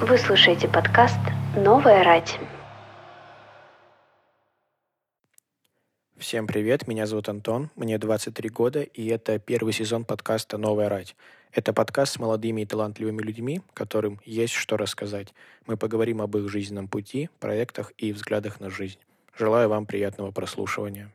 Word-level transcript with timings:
Вы 0.00 0.16
слушаете 0.16 0.66
подкаст 0.66 1.18
«Новая 1.54 2.02
рать». 2.02 2.38
Всем 6.16 6.46
привет, 6.46 6.88
меня 6.88 7.04
зовут 7.04 7.28
Антон, 7.28 7.68
мне 7.76 7.98
23 7.98 8.48
года, 8.48 8.80
и 8.80 9.06
это 9.08 9.38
первый 9.38 9.74
сезон 9.74 10.06
подкаста 10.06 10.56
«Новая 10.56 10.88
рать». 10.88 11.16
Это 11.52 11.74
подкаст 11.74 12.14
с 12.14 12.18
молодыми 12.18 12.62
и 12.62 12.66
талантливыми 12.66 13.20
людьми, 13.20 13.60
которым 13.74 14.20
есть 14.24 14.54
что 14.54 14.78
рассказать. 14.78 15.34
Мы 15.66 15.76
поговорим 15.76 16.22
об 16.22 16.34
их 16.34 16.48
жизненном 16.48 16.88
пути, 16.88 17.28
проектах 17.38 17.92
и 17.98 18.14
взглядах 18.14 18.58
на 18.58 18.70
жизнь. 18.70 18.98
Желаю 19.36 19.68
вам 19.68 19.84
приятного 19.84 20.30
прослушивания. 20.30 21.12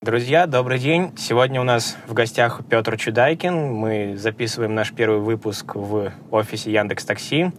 Друзья, 0.00 0.46
добрый 0.46 0.78
день. 0.78 1.10
Сегодня 1.16 1.60
у 1.60 1.64
нас 1.64 1.96
в 2.06 2.14
гостях 2.14 2.60
Петр 2.70 2.96
Чудайкин. 2.96 3.72
Мы 3.72 4.16
записываем 4.16 4.72
наш 4.72 4.92
первый 4.92 5.18
выпуск 5.18 5.74
в 5.74 6.12
офисе 6.30 6.70
Яндекс 6.70 7.04
Такси. 7.04 7.50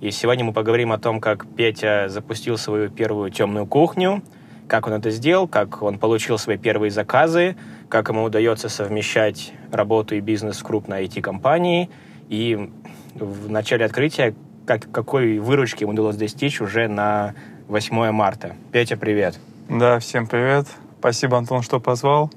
И 0.00 0.12
сегодня 0.12 0.44
мы 0.44 0.52
поговорим 0.52 0.92
о 0.92 0.98
том, 0.98 1.20
как 1.20 1.48
Петя 1.56 2.06
запустил 2.08 2.58
свою 2.58 2.90
первую 2.90 3.32
темную 3.32 3.66
кухню, 3.66 4.22
как 4.68 4.86
он 4.86 4.92
это 4.92 5.10
сделал, 5.10 5.48
как 5.48 5.82
он 5.82 5.98
получил 5.98 6.38
свои 6.38 6.58
первые 6.58 6.92
заказы, 6.92 7.56
как 7.88 8.08
ему 8.08 8.22
удается 8.22 8.68
совмещать 8.68 9.52
работу 9.72 10.14
и 10.14 10.20
бизнес 10.20 10.60
в 10.60 10.62
крупной 10.62 11.06
IT-компании. 11.06 11.90
И 12.28 12.70
в 13.16 13.50
начале 13.50 13.84
открытия, 13.84 14.36
как, 14.64 14.92
какой 14.92 15.40
выручки 15.40 15.82
ему 15.82 15.92
удалось 15.94 16.14
достичь 16.14 16.60
уже 16.60 16.86
на 16.86 17.34
8 17.66 18.12
марта. 18.12 18.54
Петя, 18.70 18.96
привет. 18.96 19.40
Да, 19.68 19.98
всем 19.98 20.28
привет. 20.28 20.68
Спасибо, 21.00 21.38
Антон, 21.38 21.62
что 21.62 21.80
позвал. 21.80 22.30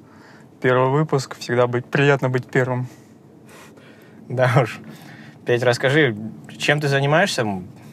Первый 0.61 0.89
выпуск. 0.89 1.35
Всегда 1.37 1.67
быть, 1.67 1.85
приятно 1.85 2.29
быть 2.29 2.45
первым. 2.45 2.87
Да 4.29 4.49
уж. 4.61 4.79
Петь, 5.45 5.63
расскажи, 5.63 6.15
чем 6.57 6.79
ты 6.79 6.87
занимаешься? 6.87 7.45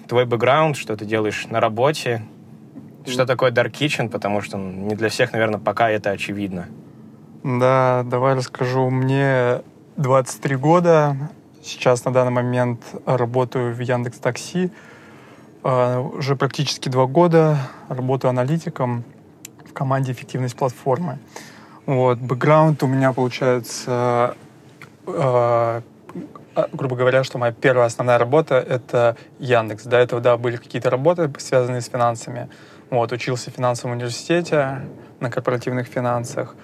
Твой 0.06 0.26
бэкграунд, 0.26 0.76
что 0.76 0.96
ты 0.96 1.04
делаешь 1.04 1.48
на 1.50 1.58
работе? 1.58 2.22
Что 3.04 3.26
такое 3.26 3.50
Dark 3.50 3.72
Kitchen? 3.72 4.08
Потому 4.10 4.42
что 4.42 4.58
не 4.58 4.94
для 4.94 5.08
всех, 5.08 5.32
наверное, 5.32 5.58
пока 5.58 5.90
это 5.90 6.10
очевидно. 6.10 6.68
Да, 7.42 8.04
давай 8.06 8.36
расскажу. 8.36 8.90
Мне 8.90 9.62
23 9.96 10.54
года. 10.54 11.16
Сейчас 11.64 12.04
на 12.04 12.12
данный 12.12 12.30
момент 12.30 12.80
работаю 13.06 13.74
в 13.74 13.80
Яндекс 13.80 14.20
Такси. 14.20 14.70
А, 15.64 15.98
уже 15.98 16.36
практически 16.36 16.88
два 16.88 17.06
года 17.06 17.58
работаю 17.88 18.28
аналитиком 18.28 19.02
в 19.70 19.72
команде 19.72 20.12
«Эффективность 20.12 20.56
платформы». 20.56 21.18
Вот, 21.86 22.18
бэкграунд 22.18 22.82
у 22.82 22.86
меня 22.86 23.12
получается, 23.12 24.34
э, 25.06 25.80
грубо 26.72 26.96
говоря, 26.96 27.24
что 27.24 27.38
моя 27.38 27.52
первая 27.52 27.86
основная 27.86 28.18
работа— 28.18 28.54
это 28.68 29.16
Яндекс. 29.38 29.84
До 29.84 29.96
этого, 29.96 30.20
да, 30.20 30.36
были 30.36 30.56
какие-то 30.56 30.90
работы, 30.90 31.32
связанные 31.38 31.80
с 31.80 31.88
финансами. 31.88 32.48
Вот, 32.90 33.12
учился 33.12 33.50
в 33.50 33.54
финансовом 33.54 33.96
университете 33.96 34.82
на 35.20 35.30
корпоративных 35.30 35.86
финансах. 35.86 36.54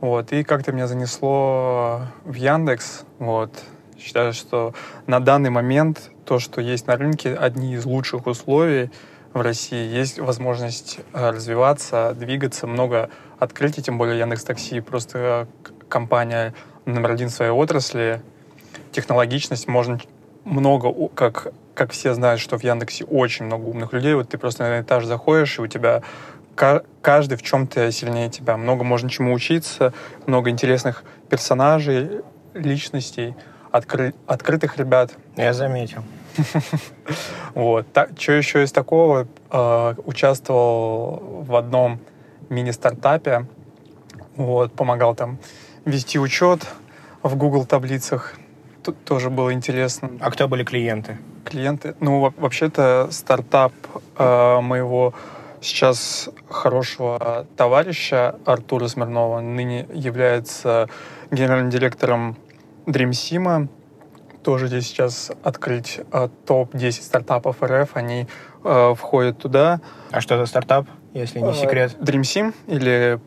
Вот, 0.00 0.32
и 0.32 0.44
как-то 0.44 0.72
меня 0.72 0.88
занесло 0.88 2.02
в 2.24 2.34
Яндекс. 2.34 3.04
Вот, 3.18 3.50
считаю, 3.98 4.32
что 4.32 4.74
на 5.06 5.20
данный 5.20 5.50
момент 5.50 6.10
то, 6.24 6.38
что 6.38 6.60
есть 6.60 6.86
на 6.86 6.96
рынке, 6.96 7.34
одни 7.34 7.74
из 7.74 7.86
лучших 7.86 8.26
условий— 8.26 8.90
в 9.36 9.40
России. 9.42 9.86
Есть 9.86 10.18
возможность 10.18 10.98
э, 11.12 11.30
развиваться, 11.30 12.14
двигаться, 12.14 12.66
много 12.66 13.10
открытий, 13.38 13.82
тем 13.82 13.98
более 13.98 14.18
Яндекс 14.18 14.44
Такси 14.44 14.80
просто 14.80 15.18
э, 15.18 15.46
компания 15.88 16.54
номер 16.86 17.12
один 17.12 17.28
в 17.28 17.32
своей 17.32 17.50
отрасли. 17.50 18.22
Технологичность 18.92 19.68
можно 19.68 20.00
много, 20.44 21.08
как, 21.14 21.52
как 21.74 21.92
все 21.92 22.14
знают, 22.14 22.40
что 22.40 22.58
в 22.58 22.64
Яндексе 22.64 23.04
очень 23.04 23.44
много 23.46 23.64
умных 23.66 23.92
людей. 23.92 24.14
Вот 24.14 24.28
ты 24.30 24.38
просто 24.38 24.64
на 24.64 24.80
этаж 24.80 25.04
заходишь, 25.04 25.58
и 25.58 25.62
у 25.62 25.66
тебя 25.66 26.02
каждый 27.02 27.36
в 27.36 27.42
чем-то 27.42 27.92
сильнее 27.92 28.30
тебя. 28.30 28.56
Много 28.56 28.82
можно 28.82 29.10
чему 29.10 29.34
учиться, 29.34 29.92
много 30.26 30.48
интересных 30.48 31.04
персонажей, 31.28 32.22
личностей, 32.54 33.34
откры, 33.70 34.14
открытых 34.26 34.78
ребят. 34.78 35.12
Я 35.36 35.52
заметил. 35.52 36.02
Вот. 37.54 37.86
Что 38.18 38.32
еще 38.32 38.62
из 38.62 38.72
такого? 38.72 39.26
Э, 39.50 39.94
участвовал 40.04 41.42
в 41.46 41.54
одном 41.56 42.00
мини-стартапе. 42.50 43.46
Вот, 44.36 44.72
помогал 44.72 45.14
там 45.14 45.38
вести 45.86 46.18
учет 46.18 46.66
в 47.22 47.36
Google 47.36 47.64
таблицах. 47.64 48.34
Тут 48.82 49.02
тоже 49.04 49.30
было 49.30 49.52
интересно. 49.52 50.10
А 50.20 50.30
кто 50.30 50.48
были 50.48 50.64
клиенты? 50.64 51.18
Клиенты? 51.44 51.94
Ну, 52.00 52.32
вообще-то 52.36 53.08
стартап 53.10 53.72
э, 54.18 54.60
моего 54.60 55.14
сейчас 55.60 56.28
хорошего 56.48 57.46
товарища 57.56 58.36
Артура 58.44 58.88
Смирнова 58.88 59.40
ныне 59.40 59.86
является 59.92 60.88
генеральным 61.30 61.70
директором 61.70 62.36
DreamSim 62.86 63.68
тоже 64.46 64.68
здесь 64.68 64.86
сейчас 64.86 65.32
открыть 65.42 65.98
э, 66.12 66.28
топ-10 66.46 67.02
стартапов 67.02 67.64
РФ, 67.64 67.96
они 67.96 68.28
э, 68.62 68.94
входят 68.96 69.38
туда. 69.38 69.80
А 70.12 70.20
что 70.20 70.38
за 70.38 70.46
стартап, 70.46 70.86
если 71.14 71.40
не 71.40 71.50
э, 71.50 71.54
секрет? 71.54 71.96
DreamSim 71.98 72.54
или 72.68 73.18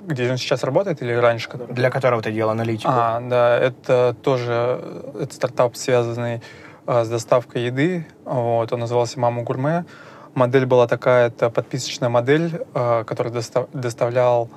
где 0.00 0.30
он 0.30 0.38
сейчас 0.38 0.64
работает 0.64 1.02
или 1.02 1.12
раньше? 1.12 1.50
Который... 1.50 1.74
Для 1.74 1.90
которого 1.90 2.22
ты 2.22 2.32
делал 2.32 2.52
аналитику? 2.52 2.90
А, 2.90 3.20
да, 3.20 3.58
это 3.58 4.16
тоже 4.22 4.80
это 5.20 5.34
стартап, 5.34 5.76
связанный 5.76 6.40
э, 6.86 7.04
с 7.04 7.08
доставкой 7.10 7.66
еды. 7.66 8.06
Вот, 8.24 8.72
он 8.72 8.80
назывался 8.80 9.20
«Мама 9.20 9.42
гурме». 9.42 9.84
Модель 10.32 10.64
была 10.64 10.86
такая, 10.86 11.26
это 11.26 11.50
подписочная 11.50 12.08
модель, 12.08 12.62
э, 12.72 13.04
которая 13.06 13.34
достав, 13.34 13.68
доставлял 13.74 14.48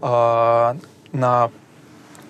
э, 0.00 0.74
на 1.12 1.50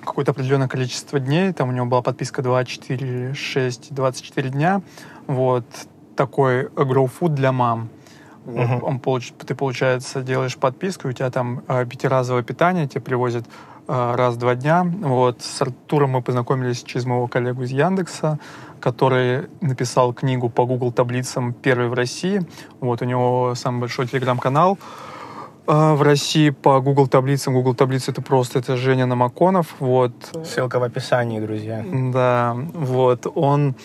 какое-то 0.04 0.32
определенное 0.32 0.68
количество 0.68 1.18
дней, 1.18 1.52
там 1.52 1.68
у 1.68 1.72
него 1.72 1.86
была 1.86 2.02
подписка 2.02 2.42
2, 2.42 2.64
4, 2.64 3.34
6, 3.34 3.94
24 3.94 4.48
дня, 4.50 4.82
вот, 5.26 5.64
такой 6.16 6.66
grow 6.66 7.10
food 7.20 7.30
для 7.30 7.52
мам. 7.52 7.88
Uh-huh. 8.44 8.80
Он, 8.82 8.98
получ, 8.98 9.32
ты, 9.46 9.54
получается, 9.54 10.20
делаешь 10.22 10.56
подписку, 10.56 11.08
у 11.08 11.12
тебя 11.12 11.30
там 11.30 11.62
э, 11.68 11.86
пятиразовое 11.86 12.42
питание, 12.42 12.88
тебе 12.88 13.00
привозят 13.00 13.46
э, 13.86 14.14
раз 14.16 14.34
в 14.34 14.38
два 14.38 14.56
дня. 14.56 14.84
Вот, 14.84 15.42
с 15.42 15.62
Артуром 15.62 16.10
мы 16.10 16.22
познакомились 16.22 16.82
через 16.82 17.04
моего 17.04 17.28
коллегу 17.28 17.62
из 17.62 17.70
Яндекса, 17.70 18.40
который 18.80 19.48
написал 19.60 20.12
книгу 20.12 20.48
по 20.48 20.66
Google 20.66 20.90
таблицам 20.90 21.52
первый 21.52 21.88
в 21.88 21.94
России. 21.94 22.44
Вот, 22.80 23.00
у 23.00 23.04
него 23.04 23.54
самый 23.54 23.80
большой 23.80 24.08
телеграм-канал. 24.08 24.76
А, 25.66 25.94
в 25.94 26.02
России 26.02 26.50
по 26.50 26.80
Google 26.80 27.06
таблицам. 27.06 27.54
Google 27.54 27.74
таблицы 27.74 28.10
это 28.10 28.22
просто 28.22 28.58
это 28.58 28.76
Женя 28.76 29.06
Намаконов. 29.06 29.74
Вот. 29.78 30.12
Ссылка 30.44 30.78
в 30.78 30.82
описании, 30.82 31.40
друзья. 31.40 31.84
Да, 31.86 32.56
вот. 32.74 33.26
Он 33.34 33.76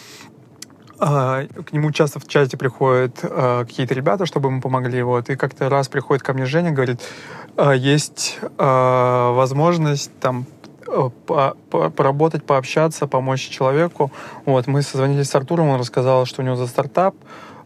а, 0.99 1.45
к 1.45 1.73
нему 1.73 1.91
часто 1.91 2.19
в 2.19 2.27
чате 2.27 2.57
приходят 2.57 3.19
э, 3.21 3.65
какие-то 3.67 3.93
ребята, 3.93 4.25
чтобы 4.25 4.49
ему 4.49 4.61
помогли. 4.61 5.03
Вот. 5.03 5.29
И 5.29 5.35
как-то 5.35 5.69
раз 5.69 5.87
приходит 5.87 6.23
ко 6.23 6.33
мне 6.33 6.45
Женя, 6.45 6.71
говорит, 6.71 7.01
э, 7.55 7.73
есть 7.77 8.39
э, 8.41 9.31
возможность 9.35 10.11
там 10.19 10.45
по, 11.25 11.55
поработать, 11.69 12.45
пообщаться, 12.45 13.07
помочь 13.07 13.47
человеку. 13.49 14.11
Вот. 14.45 14.65
Мы 14.65 14.81
созвонились 14.81 15.29
с 15.29 15.35
Артуром, 15.35 15.67
он 15.67 15.79
рассказал, 15.79 16.25
что 16.25 16.41
у 16.41 16.45
него 16.45 16.55
за 16.55 16.65
стартап, 16.65 17.15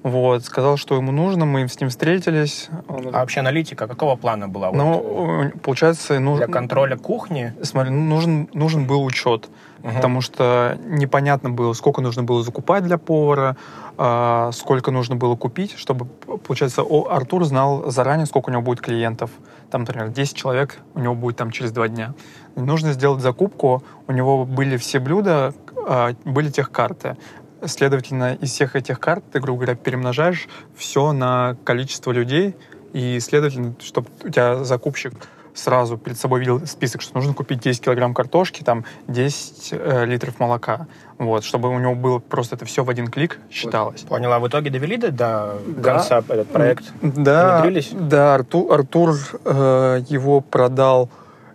вот, 0.03 0.43
сказал, 0.43 0.77
что 0.77 0.95
ему 0.95 1.11
нужно, 1.11 1.45
мы 1.45 1.67
с 1.67 1.79
ним 1.79 1.89
встретились. 1.89 2.69
А 2.87 3.19
вообще 3.19 3.41
аналитика 3.41 3.87
какого 3.87 4.15
плана 4.15 4.47
была? 4.47 4.71
Ну, 4.71 4.99
вот, 4.99 5.61
получается, 5.61 6.19
нужно... 6.19 6.47
Для 6.47 6.53
контроля 6.53 6.97
кухни? 6.97 7.53
Смотри, 7.61 7.91
нужен, 7.91 8.49
нужен 8.53 8.87
был 8.87 9.03
учет, 9.03 9.49
угу. 9.83 9.93
потому 9.93 10.21
что 10.21 10.75
непонятно 10.85 11.51
было, 11.51 11.73
сколько 11.73 12.01
нужно 12.01 12.23
было 12.23 12.41
закупать 12.41 12.83
для 12.83 12.97
повара, 12.97 13.57
э, 13.97 14.49
сколько 14.53 14.89
нужно 14.89 15.15
было 15.17 15.35
купить, 15.35 15.77
чтобы, 15.77 16.05
получается, 16.05 16.81
о, 16.81 17.07
Артур 17.11 17.45
знал 17.45 17.91
заранее, 17.91 18.25
сколько 18.25 18.49
у 18.49 18.51
него 18.51 18.63
будет 18.63 18.81
клиентов. 18.81 19.29
Там, 19.69 19.81
например, 19.81 20.09
10 20.09 20.35
человек 20.35 20.79
у 20.95 20.99
него 20.99 21.13
будет 21.13 21.37
там 21.37 21.51
через 21.51 21.71
два 21.71 21.87
дня. 21.87 22.15
Нужно 22.55 22.93
сделать 22.93 23.21
закупку, 23.21 23.83
у 24.07 24.11
него 24.11 24.45
были 24.45 24.77
все 24.77 24.99
блюда, 24.99 25.53
э, 25.87 26.13
были 26.25 26.49
техкарты. 26.49 27.17
Следовательно, 27.65 28.35
из 28.35 28.51
всех 28.51 28.75
этих 28.75 28.99
карт 28.99 29.23
ты, 29.31 29.39
грубо 29.39 29.61
говоря, 29.61 29.75
перемножаешь 29.75 30.47
все 30.75 31.11
на 31.11 31.55
количество 31.63 32.11
людей, 32.11 32.55
и, 32.93 33.19
следовательно, 33.19 33.75
чтобы 33.79 34.09
у 34.23 34.29
тебя 34.29 34.63
закупщик 34.63 35.13
сразу 35.53 35.97
перед 35.97 36.17
собой 36.17 36.39
видел 36.39 36.65
список, 36.65 37.01
что 37.01 37.15
нужно 37.15 37.33
купить 37.33 37.59
10 37.59 37.81
килограмм 37.81 38.13
картошки, 38.13 38.63
там 38.63 38.85
10 39.07 39.69
э, 39.71 40.05
литров 40.05 40.39
молока, 40.39 40.87
вот, 41.17 41.43
чтобы 41.43 41.69
у 41.69 41.79
него 41.79 41.95
было 41.95 42.19
просто 42.19 42.55
это 42.55 42.65
все 42.65 42.83
в 42.83 42.89
один 42.89 43.07
клик 43.07 43.39
считалось. 43.51 44.01
Поняла. 44.01 44.39
В 44.39 44.47
итоге 44.47 44.69
довели 44.69 44.97
до, 44.97 45.11
до 45.11 45.59
да. 45.67 45.93
конца 45.93 46.19
этот 46.19 46.47
проект? 46.49 46.85
Да, 47.01 47.65
да 47.93 48.35
Артур, 48.35 48.73
Артур 48.73 49.15
э, 49.45 50.03
его 50.07 50.41
продал 50.41 51.09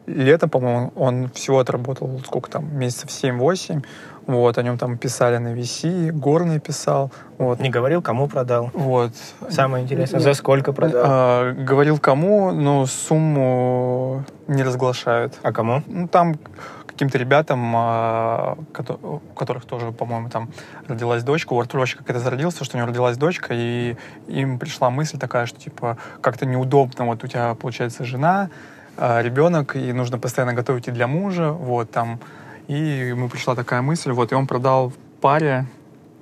летом, 0.06 0.50
по-моему, 0.50 0.92
он 0.94 1.30
всего 1.30 1.58
отработал 1.58 2.20
сколько 2.24 2.50
там, 2.50 2.76
месяцев 2.76 3.10
7-8, 3.10 3.84
Вот, 4.26 4.58
о 4.58 4.62
нем 4.62 4.76
там 4.76 4.98
писали 4.98 5.38
на 5.38 5.54
VC, 5.54 6.10
Горный 6.10 6.58
писал. 6.58 7.12
Вот. 7.38 7.60
Не 7.60 7.70
говорил, 7.70 8.02
кому 8.02 8.26
продал? 8.26 8.70
Вот. 8.74 9.12
Самое 9.50 9.84
интересное, 9.84 10.18
за 10.18 10.34
сколько 10.34 10.72
продал? 10.72 11.02
А, 11.04 11.52
говорил 11.52 11.98
кому, 11.98 12.50
но 12.50 12.86
сумму 12.86 14.24
не 14.48 14.64
разглашают. 14.64 15.38
А 15.42 15.52
кому? 15.52 15.82
Ну, 15.86 16.08
там 16.08 16.36
каким-то 16.96 17.18
ребятам, 17.18 17.72
а, 17.76 18.56
у 19.02 19.18
которых 19.34 19.66
тоже, 19.66 19.92
по-моему, 19.92 20.30
там 20.30 20.48
родилась 20.88 21.22
дочка, 21.22 21.52
у 21.52 21.60
Артура 21.60 21.80
вообще 21.80 21.98
как 21.98 22.08
это 22.08 22.20
зародился, 22.20 22.64
что 22.64 22.76
у 22.76 22.80
него 22.80 22.88
родилась 22.88 23.18
дочка, 23.18 23.52
и 23.52 23.96
им 24.28 24.58
пришла 24.58 24.88
мысль 24.88 25.18
такая, 25.18 25.44
что, 25.44 25.60
типа, 25.60 25.98
как-то 26.22 26.46
неудобно, 26.46 27.04
вот 27.04 27.22
у 27.22 27.26
тебя, 27.26 27.54
получается, 27.54 28.04
жена, 28.04 28.48
а, 28.96 29.20
ребенок, 29.20 29.76
и 29.76 29.92
нужно 29.92 30.18
постоянно 30.18 30.54
готовить 30.54 30.88
и 30.88 30.90
для 30.90 31.06
мужа, 31.06 31.50
вот, 31.52 31.90
там, 31.90 32.18
и 32.68 32.74
ему 33.08 33.28
пришла 33.28 33.54
такая 33.54 33.82
мысль, 33.82 34.12
вот, 34.12 34.32
и 34.32 34.34
он 34.34 34.46
продал 34.46 34.92
паре, 35.20 35.66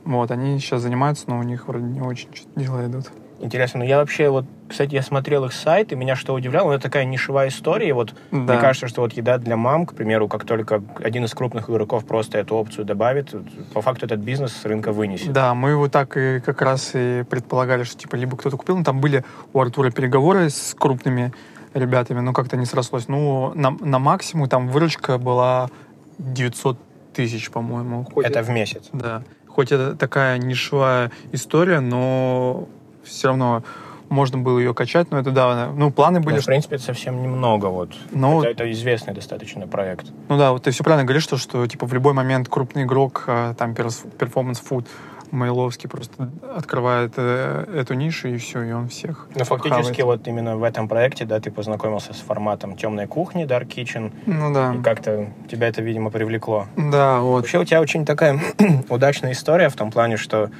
вот, 0.05 0.31
они 0.31 0.59
сейчас 0.59 0.83
занимаются, 0.83 1.25
но 1.29 1.39
у 1.39 1.43
них 1.43 1.67
вроде 1.69 1.85
не 1.87 2.01
очень 2.01 2.29
дела 2.57 2.87
идут. 2.87 3.11
Интересно, 3.41 3.81
ну 3.81 3.85
я 3.85 3.99
вообще 3.99 4.31
вот, 4.31 4.45
кстати, 4.69 4.95
я 4.95 5.03
смотрел 5.03 5.45
их 5.45 5.53
сайт, 5.53 5.93
и 5.93 5.97
меня 5.97 6.15
что 6.15 6.35
удивляло, 6.35 6.73
это 6.73 6.85
такая 6.85 7.05
нишевая 7.05 7.49
история, 7.49 7.93
вот 7.93 8.15
Да. 8.31 8.39
мне 8.39 8.59
кажется, 8.59 8.87
что 8.87 9.01
вот 9.03 9.13
еда 9.15 9.39
для 9.39 9.57
мам, 9.57 9.87
к 9.87 9.95
примеру, 9.95 10.29
как 10.29 10.45
только 10.45 10.83
один 11.03 11.25
из 11.25 11.35
крупных 11.35 11.69
игроков 11.69 12.07
просто 12.07 12.39
эту 12.39 12.55
опцию 12.55 12.85
добавит, 12.85 13.35
по 13.73 13.83
факту 13.83 14.07
этот 14.07 14.21
бизнес 14.21 14.53
с 14.57 14.65
рынка 14.65 14.93
вынесет. 14.93 15.33
Да, 15.33 15.53
мы 15.55 15.77
вот 15.77 15.91
так 15.91 16.17
и 16.17 16.41
как 16.41 16.63
раз 16.63 16.93
и 16.95 17.25
предполагали, 17.29 17.83
что 17.83 17.99
типа 17.99 18.15
либо 18.17 18.37
кто-то 18.37 18.57
купил, 18.57 18.79
ну 18.79 18.85
там 18.85 19.01
были 19.01 19.25
у 19.53 19.61
Артура 19.61 19.91
переговоры 19.91 20.49
с 20.49 20.75
крупными 20.79 21.33
ребятами, 21.75 22.21
но 22.21 22.33
как-то 22.33 22.57
не 22.57 22.67
срослось. 22.67 23.09
Ну, 23.09 23.53
на, 23.55 23.73
на 23.81 23.99
максимум 23.99 24.49
там 24.49 24.69
выручка 24.69 25.19
была 25.19 25.71
900 26.19 26.79
тысяч, 27.13 27.51
по-моему. 27.51 28.05
Хоть 28.13 28.27
Это 28.27 28.43
в 28.43 28.51
месяц. 28.51 28.89
Да. 28.93 29.23
Хоть 29.47 29.73
это 29.73 29.95
такая 29.95 30.39
нишевая 30.39 31.13
история, 31.33 31.81
но 31.81 32.69
все 33.05 33.29
равно 33.29 33.63
можно 34.09 34.39
было 34.39 34.59
ее 34.59 34.75
качать, 34.75 35.11
но 35.11 35.19
это 35.19 35.31
да, 35.31 35.73
ну 35.75 35.91
планы 35.91 36.21
были, 36.21 36.37
Ну, 36.37 36.43
в 36.43 36.47
принципе, 36.47 36.77
это 36.77 36.85
совсем 36.85 37.23
немного, 37.23 37.67
вот. 37.67 37.91
Ну, 38.11 38.39
Хотя 38.39 38.51
это 38.51 38.71
известный 38.73 39.15
достаточно 39.15 39.67
проект. 39.67 40.07
Ну 40.29 40.39
да, 40.39 40.53
вот 40.53 40.63
ты 40.63 40.71
все 40.71 40.85
правильно 40.85 41.05
говоришь, 41.05 41.25
что, 41.25 41.37
что 41.37 41.67
типа 41.67 41.87
в 41.87 41.95
любой 41.95 42.13
момент 42.13 42.49
крупный 42.49 42.85
игрок, 42.85 43.25
э, 43.27 43.55
там 43.57 43.75
перформанс 43.75 44.61
фуд, 44.61 44.87
Мейловский 45.35 45.89
просто 45.89 46.31
открывает 46.57 47.15
э, 47.17 47.65
эту 47.75 47.95
нишу 47.95 48.29
и 48.29 48.39
все, 48.39 48.63
и 48.63 48.73
он 48.73 48.89
всех. 48.89 49.27
Ну, 49.35 49.45
фактически, 49.45 50.01
хавает. 50.01 50.21
вот 50.21 50.29
именно 50.29 50.57
в 50.57 50.63
этом 50.63 50.89
проекте, 50.89 51.25
да, 51.25 51.41
ты 51.41 51.51
познакомился 51.51 52.15
с 52.15 52.19
форматом 52.19 52.77
темной 52.77 53.07
кухни, 53.07 53.45
Dark 53.45 53.67
Kitchen, 53.67 54.13
Ну 54.27 54.55
да. 54.55 54.75
и 54.75 54.83
как-то 54.83 55.29
тебя 55.51 55.69
это, 55.69 55.83
видимо, 55.83 56.11
привлекло. 56.11 56.67
Да, 56.77 57.19
вот. 57.21 57.41
Вообще 57.41 57.59
у 57.59 57.65
тебя 57.65 57.81
очень 57.81 58.05
такая 58.07 58.41
удачная 58.89 59.33
история 59.33 59.69
в 59.69 59.75
том 59.75 59.91
плане, 59.91 60.17
что 60.17 60.51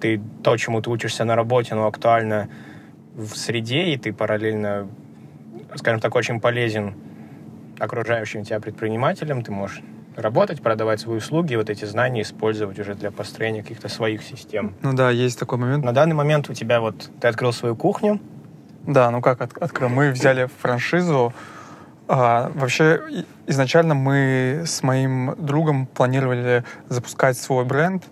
ты 0.00 0.20
то, 0.42 0.56
чему 0.56 0.80
ты 0.80 0.90
учишься 0.90 1.24
на 1.24 1.36
работе, 1.36 1.74
но 1.74 1.86
актуально 1.86 2.48
в 3.14 3.36
среде, 3.36 3.84
и 3.84 3.96
ты 3.96 4.12
параллельно, 4.12 4.88
скажем 5.76 6.00
так, 6.00 6.14
очень 6.14 6.40
полезен 6.40 6.94
окружающим 7.78 8.44
тебя 8.44 8.60
предпринимателям. 8.60 9.42
Ты 9.42 9.52
можешь 9.52 9.82
работать, 10.16 10.62
продавать 10.62 11.00
свои 11.00 11.16
услуги, 11.18 11.54
и 11.54 11.56
вот 11.56 11.70
эти 11.70 11.84
знания 11.84 12.22
использовать 12.22 12.78
уже 12.78 12.94
для 12.94 13.10
построения 13.10 13.62
каких-то 13.62 13.88
своих 13.88 14.22
систем. 14.22 14.74
Ну 14.82 14.92
да, 14.92 15.10
есть 15.10 15.38
такой 15.38 15.58
момент. 15.58 15.84
На 15.84 15.92
данный 15.92 16.14
момент 16.14 16.48
у 16.50 16.54
тебя 16.54 16.80
вот, 16.80 17.10
ты 17.20 17.28
открыл 17.28 17.52
свою 17.52 17.76
кухню, 17.76 18.20
Да, 18.86 19.10
ну 19.10 19.20
как 19.22 19.40
от- 19.40 19.56
открыл? 19.58 19.88
Мы 19.88 20.10
взяли 20.10 20.48
франшизу. 20.60 21.32
А, 22.06 22.50
вообще, 22.54 23.00
изначально 23.46 23.94
мы 23.94 24.62
с 24.66 24.82
моим 24.82 25.34
другом 25.38 25.86
планировали 25.86 26.64
запускать 26.90 27.38
свой 27.38 27.64
бренд, 27.64 28.04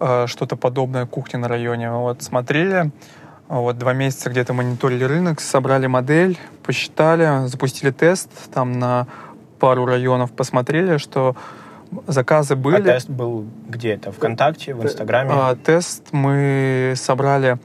а, 0.00 0.26
что-то 0.26 0.56
подобное 0.56 1.06
кухне 1.06 1.38
на 1.38 1.48
районе. 1.48 1.90
Вот 1.90 2.22
смотрели, 2.22 2.90
вот 3.48 3.78
два 3.78 3.94
месяца 3.94 4.28
где-то 4.28 4.52
мониторили 4.52 5.04
рынок, 5.04 5.40
собрали 5.40 5.86
модель, 5.86 6.38
посчитали, 6.62 7.46
запустили 7.48 7.90
тест 7.90 8.28
там 8.52 8.78
на 8.78 9.06
пару 9.62 9.86
районов, 9.86 10.32
посмотрели, 10.32 10.96
что 10.96 11.36
заказы 12.08 12.56
были. 12.56 12.80
а 12.80 12.94
тест 12.94 13.08
был 13.08 13.46
где 13.68 13.96
то 13.96 14.10
ВКонтакте, 14.10 14.74
в 14.74 14.82
Инстаграме? 14.82 15.30
А, 15.32 15.54
тест 15.54 16.08
мы 16.10 16.94
собрали 16.96 17.60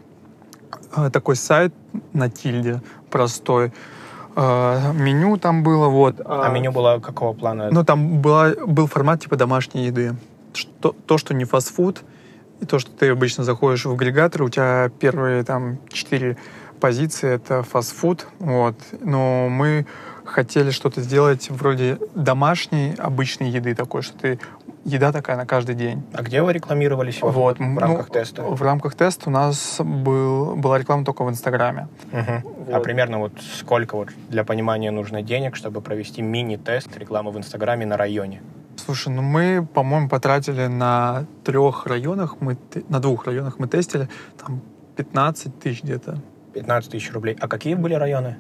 а, 0.94 1.10
такой 1.10 1.36
сайт 1.36 1.74
на 2.14 2.30
тильде 2.30 2.82
простой. 3.10 3.74
А, 4.36 4.92
меню 4.94 5.38
там 5.38 5.64
было, 5.64 5.88
вот. 5.88 6.22
А 6.24 6.48
меню 6.50 6.72
было 6.72 7.00
какого 7.00 7.34
плана? 7.34 7.70
Ну, 7.72 7.84
там 7.84 8.22
была, 8.22 8.52
был 8.68 8.86
формат 8.86 9.22
типа 9.22 9.36
домашней 9.36 9.88
еды. 9.88 10.16
Что, 10.54 10.96
то, 11.08 11.18
что 11.18 11.34
не 11.34 11.46
фастфуд, 11.46 12.04
и 12.62 12.66
то, 12.68 12.78
что 12.78 12.92
ты 12.92 13.10
обычно 13.10 13.44
заходишь 13.44 13.86
в 13.86 13.92
агрегатор, 13.92 14.44
у 14.44 14.50
тебя 14.50 14.92
первые 15.00 15.44
там 15.44 15.80
четыре 15.90 16.38
позиции— 16.80 17.28
это 17.32 17.64
фастфуд. 17.64 18.28
Вот. 18.38 18.76
Но 19.02 19.50
мы 19.50 19.88
хотели 20.28 20.72
что-то 20.72 21.02
сделать 21.02 21.50
вроде 21.50 21.98
домашней 22.16 22.94
обычной 22.98 23.50
еды 23.50 23.76
такой, 23.76 24.02
что 24.02 24.18
ты 24.18 24.40
еда 24.86 25.12
такая 25.12 25.36
на 25.36 25.46
каждый 25.46 25.76
день. 25.76 26.04
А 26.14 26.22
где 26.22 26.42
вы 26.42 26.54
рекламировались 26.54 27.20
Вот, 27.22 27.58
в 27.58 27.62
ну, 27.62 27.80
рамках 27.80 28.10
теста? 28.10 28.44
В 28.44 28.62
рамках 28.62 28.96
теста 28.96 29.30
у 29.30 29.32
нас 29.32 29.78
был, 29.80 30.56
была 30.56 30.78
реклама 30.80 31.04
только 31.04 31.24
в 31.24 31.30
Инстаграме. 31.30 31.88
А 32.12 32.42
Вот. 32.68 32.84
примерно 32.84 33.20
вот 33.20 33.34
сколько 33.60 33.96
вот 33.96 34.10
для 34.30 34.44
понимания 34.44 34.92
нужно 34.92 35.22
денег, 35.22 35.56
чтобы 35.56 35.82
провести 35.82 36.22
мини-тест 36.22 36.96
рекламы 36.98 37.32
в 37.32 37.38
Инстаграме 37.38 37.86
на 37.86 37.98
районе? 37.98 38.42
Слушай, 38.78 39.10
ну 39.10 39.22
мы, 39.22 39.68
по-моему, 39.74 40.08
потратили 40.08 40.68
на 40.68 41.26
трех 41.44 41.86
районах, 41.88 42.38
мы, 42.40 42.58
на 42.90 43.00
двух 43.00 43.26
районах 43.26 43.60
мы 43.60 43.68
тестили, 43.68 44.08
там 44.42 44.62
15 44.96 45.60
тысяч 45.60 45.84
где-то. 45.84 46.22
15 46.54 46.92
тысяч 46.92 47.12
рублей. 47.12 47.36
А 47.40 47.48
какие 47.48 47.76
были 47.76 47.96
районы? 47.96 48.38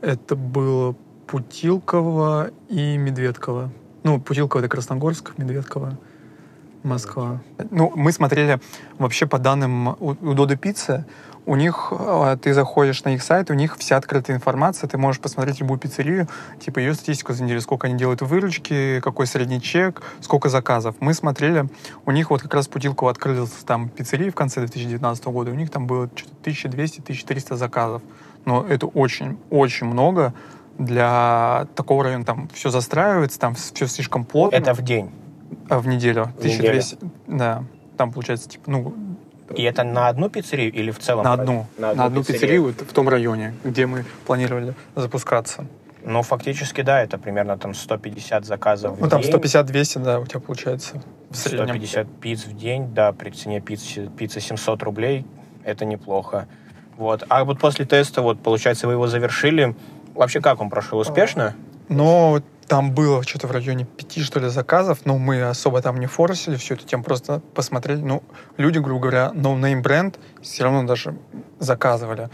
Это 0.00 0.34
было 0.34 0.94
Путилково 1.30 2.50
и 2.68 2.96
Медведково. 2.96 3.70
Ну, 4.02 4.20
Путилково— 4.20 4.58
это 4.62 4.68
Красногорск, 4.68 5.34
Медведково— 5.36 5.96
Москва. 6.82 7.40
Ну, 7.70 7.92
мы 7.94 8.10
смотрели 8.10 8.58
вообще 8.98 9.26
по 9.26 9.38
данным 9.38 9.88
у, 9.88 10.16
у 10.20 10.34
Додо 10.34 10.56
Пиццы, 10.56 11.04
у 11.46 11.54
них, 11.54 11.92
э, 11.92 12.36
ты 12.42 12.52
заходишь 12.52 13.04
на 13.04 13.14
их 13.14 13.22
сайт, 13.22 13.48
у 13.50 13.54
них 13.54 13.76
вся 13.76 13.96
открытая 13.96 14.36
информация, 14.36 14.88
ты 14.88 14.98
можешь 14.98 15.20
посмотреть 15.20 15.60
любую 15.60 15.78
пиццерию, 15.78 16.26
типа 16.58 16.80
ее 16.80 16.94
статистику 16.94 17.32
за 17.32 17.44
неделю, 17.44 17.60
сколько 17.60 17.86
они 17.86 17.96
делают 17.96 18.22
выручки, 18.22 18.98
какой 19.00 19.28
средний 19.28 19.60
чек, 19.60 20.02
сколько 20.20 20.48
заказов. 20.48 20.96
Мы 20.98 21.14
смотрели, 21.14 21.68
у 22.06 22.10
них 22.10 22.30
вот 22.30 22.42
как 22.42 22.54
раз 22.54 22.66
Путилково 22.66 23.10
открылась 23.12 23.50
там 23.64 23.88
пиццерии 23.88 24.30
в 24.30 24.34
конце 24.34 24.60
2019 24.60 25.24
года, 25.26 25.52
у 25.52 25.54
них 25.54 25.70
там 25.70 25.86
было 25.86 26.10
что-то 26.12 26.50
1200-1300 26.50 27.56
заказов. 27.56 28.02
Но 28.46 28.66
это 28.66 28.86
очень-очень 28.86 29.86
много 29.86 30.34
для 30.80 31.66
такого 31.74 32.04
района. 32.04 32.24
Там 32.24 32.48
все 32.54 32.70
застраивается, 32.70 33.38
там 33.38 33.54
все 33.54 33.86
слишком 33.86 34.24
плотно. 34.24 34.56
Это 34.56 34.74
в 34.74 34.82
день. 34.82 35.10
А, 35.68 35.78
в 35.78 35.86
неделю. 35.86 36.32
В 36.38 36.44
неделю. 36.44 36.80
1200. 36.80 36.98
Да. 37.26 37.64
Там 37.96 38.12
получается, 38.12 38.48
типа, 38.48 38.70
ну, 38.70 38.94
И 39.54 39.62
это 39.62 39.84
на 39.84 40.08
одну 40.08 40.30
пиццерию 40.30 40.72
или 40.72 40.90
в 40.90 40.98
целом? 40.98 41.24
на 41.24 41.36
брать? 41.36 41.48
одну. 41.48 41.66
На 41.76 41.90
одну, 41.90 42.24
пиццерию 42.24 42.64
вот 42.64 42.80
в 42.80 42.92
том 42.92 43.08
районе, 43.08 43.54
где 43.62 43.86
мы 43.86 44.04
планировали 44.26 44.74
запускаться. 44.96 45.66
Ну, 46.02 46.22
фактически, 46.22 46.80
да, 46.80 47.02
это 47.02 47.18
примерно 47.18 47.58
там 47.58 47.74
150 47.74 48.46
заказов 48.46 48.96
в 48.96 49.00
Ну, 49.02 49.08
там 49.08 49.20
день. 49.20 49.34
150-200, 49.34 49.98
да, 50.02 50.18
у 50.18 50.24
тебя 50.24 50.40
получается 50.40 51.02
в 51.28 51.36
среднем. 51.36 51.68
150 51.68 52.20
пиц 52.20 52.46
в 52.46 52.56
день, 52.56 52.94
да, 52.94 53.12
при 53.12 53.30
цене 53.30 53.60
пиццы, 53.60 54.08
пиццы 54.16 54.40
700 54.40 54.82
рублей, 54.82 55.26
это 55.62 55.84
неплохо. 55.84 56.48
Вот. 56.96 57.24
А 57.28 57.44
вот 57.44 57.58
после 57.58 57.84
теста, 57.84 58.22
вот, 58.22 58.42
получается, 58.42 58.86
вы 58.86 58.94
его 58.94 59.08
завершили. 59.08 59.74
Вообще, 60.14 60.40
как 60.40 60.60
он 60.60 60.70
прошел? 60.70 60.98
Успешно? 60.98 61.54
Но 61.88 62.40
там 62.70 62.92
было 62.92 63.22
что-то 63.24 63.48
в 63.48 63.50
районе 63.50 63.84
пяти, 63.84 64.22
что 64.22 64.38
ли, 64.38 64.48
заказов, 64.48 65.00
но 65.04 65.18
мы 65.18 65.42
особо 65.42 65.82
там 65.82 65.98
не 65.98 66.06
форсили 66.06 66.54
всю 66.54 66.74
эту 66.74 66.86
тему, 66.86 67.02
просто 67.02 67.42
посмотрели. 67.52 68.00
Ну, 68.00 68.22
люди, 68.58 68.78
грубо 68.78 69.00
говоря, 69.00 69.32
no-name 69.34 69.82
бренд 69.82 70.20
все 70.40 70.62
равно 70.62 70.84
даже 70.84 71.16
заказывали. 71.58 72.30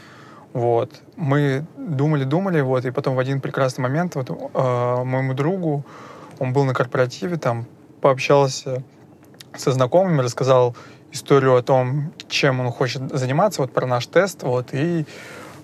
Вот. 0.53 0.91
Мы 1.17 1.65
думали-думали, 1.79 2.61
вот, 2.61 2.85
и 2.85 2.91
потом 2.91 3.15
в 3.15 3.19
один 3.19 3.41
прекрасный 3.41 3.81
момент 3.81 4.15
вот, 4.15 4.29
э, 4.31 5.05
моему 5.05 5.33
другу, 5.33 5.85
он 6.39 6.53
был 6.53 6.65
на 6.65 6.75
корпоративе, 6.75 7.39
там 7.39 7.67
пообщался 8.03 8.83
со 9.57 9.73
знакомыми, 9.73 10.21
рассказал 10.21 10.77
историю 11.13 11.57
о 11.57 11.63
том, 11.63 12.13
чем 12.29 12.61
он 12.61 12.71
хочет 12.73 13.11
заниматься, 13.11 13.63
вот 13.63 13.73
про 13.73 13.87
наш 13.87 14.07
тест, 14.07 14.43
вот, 14.43 14.75
и 14.75 15.07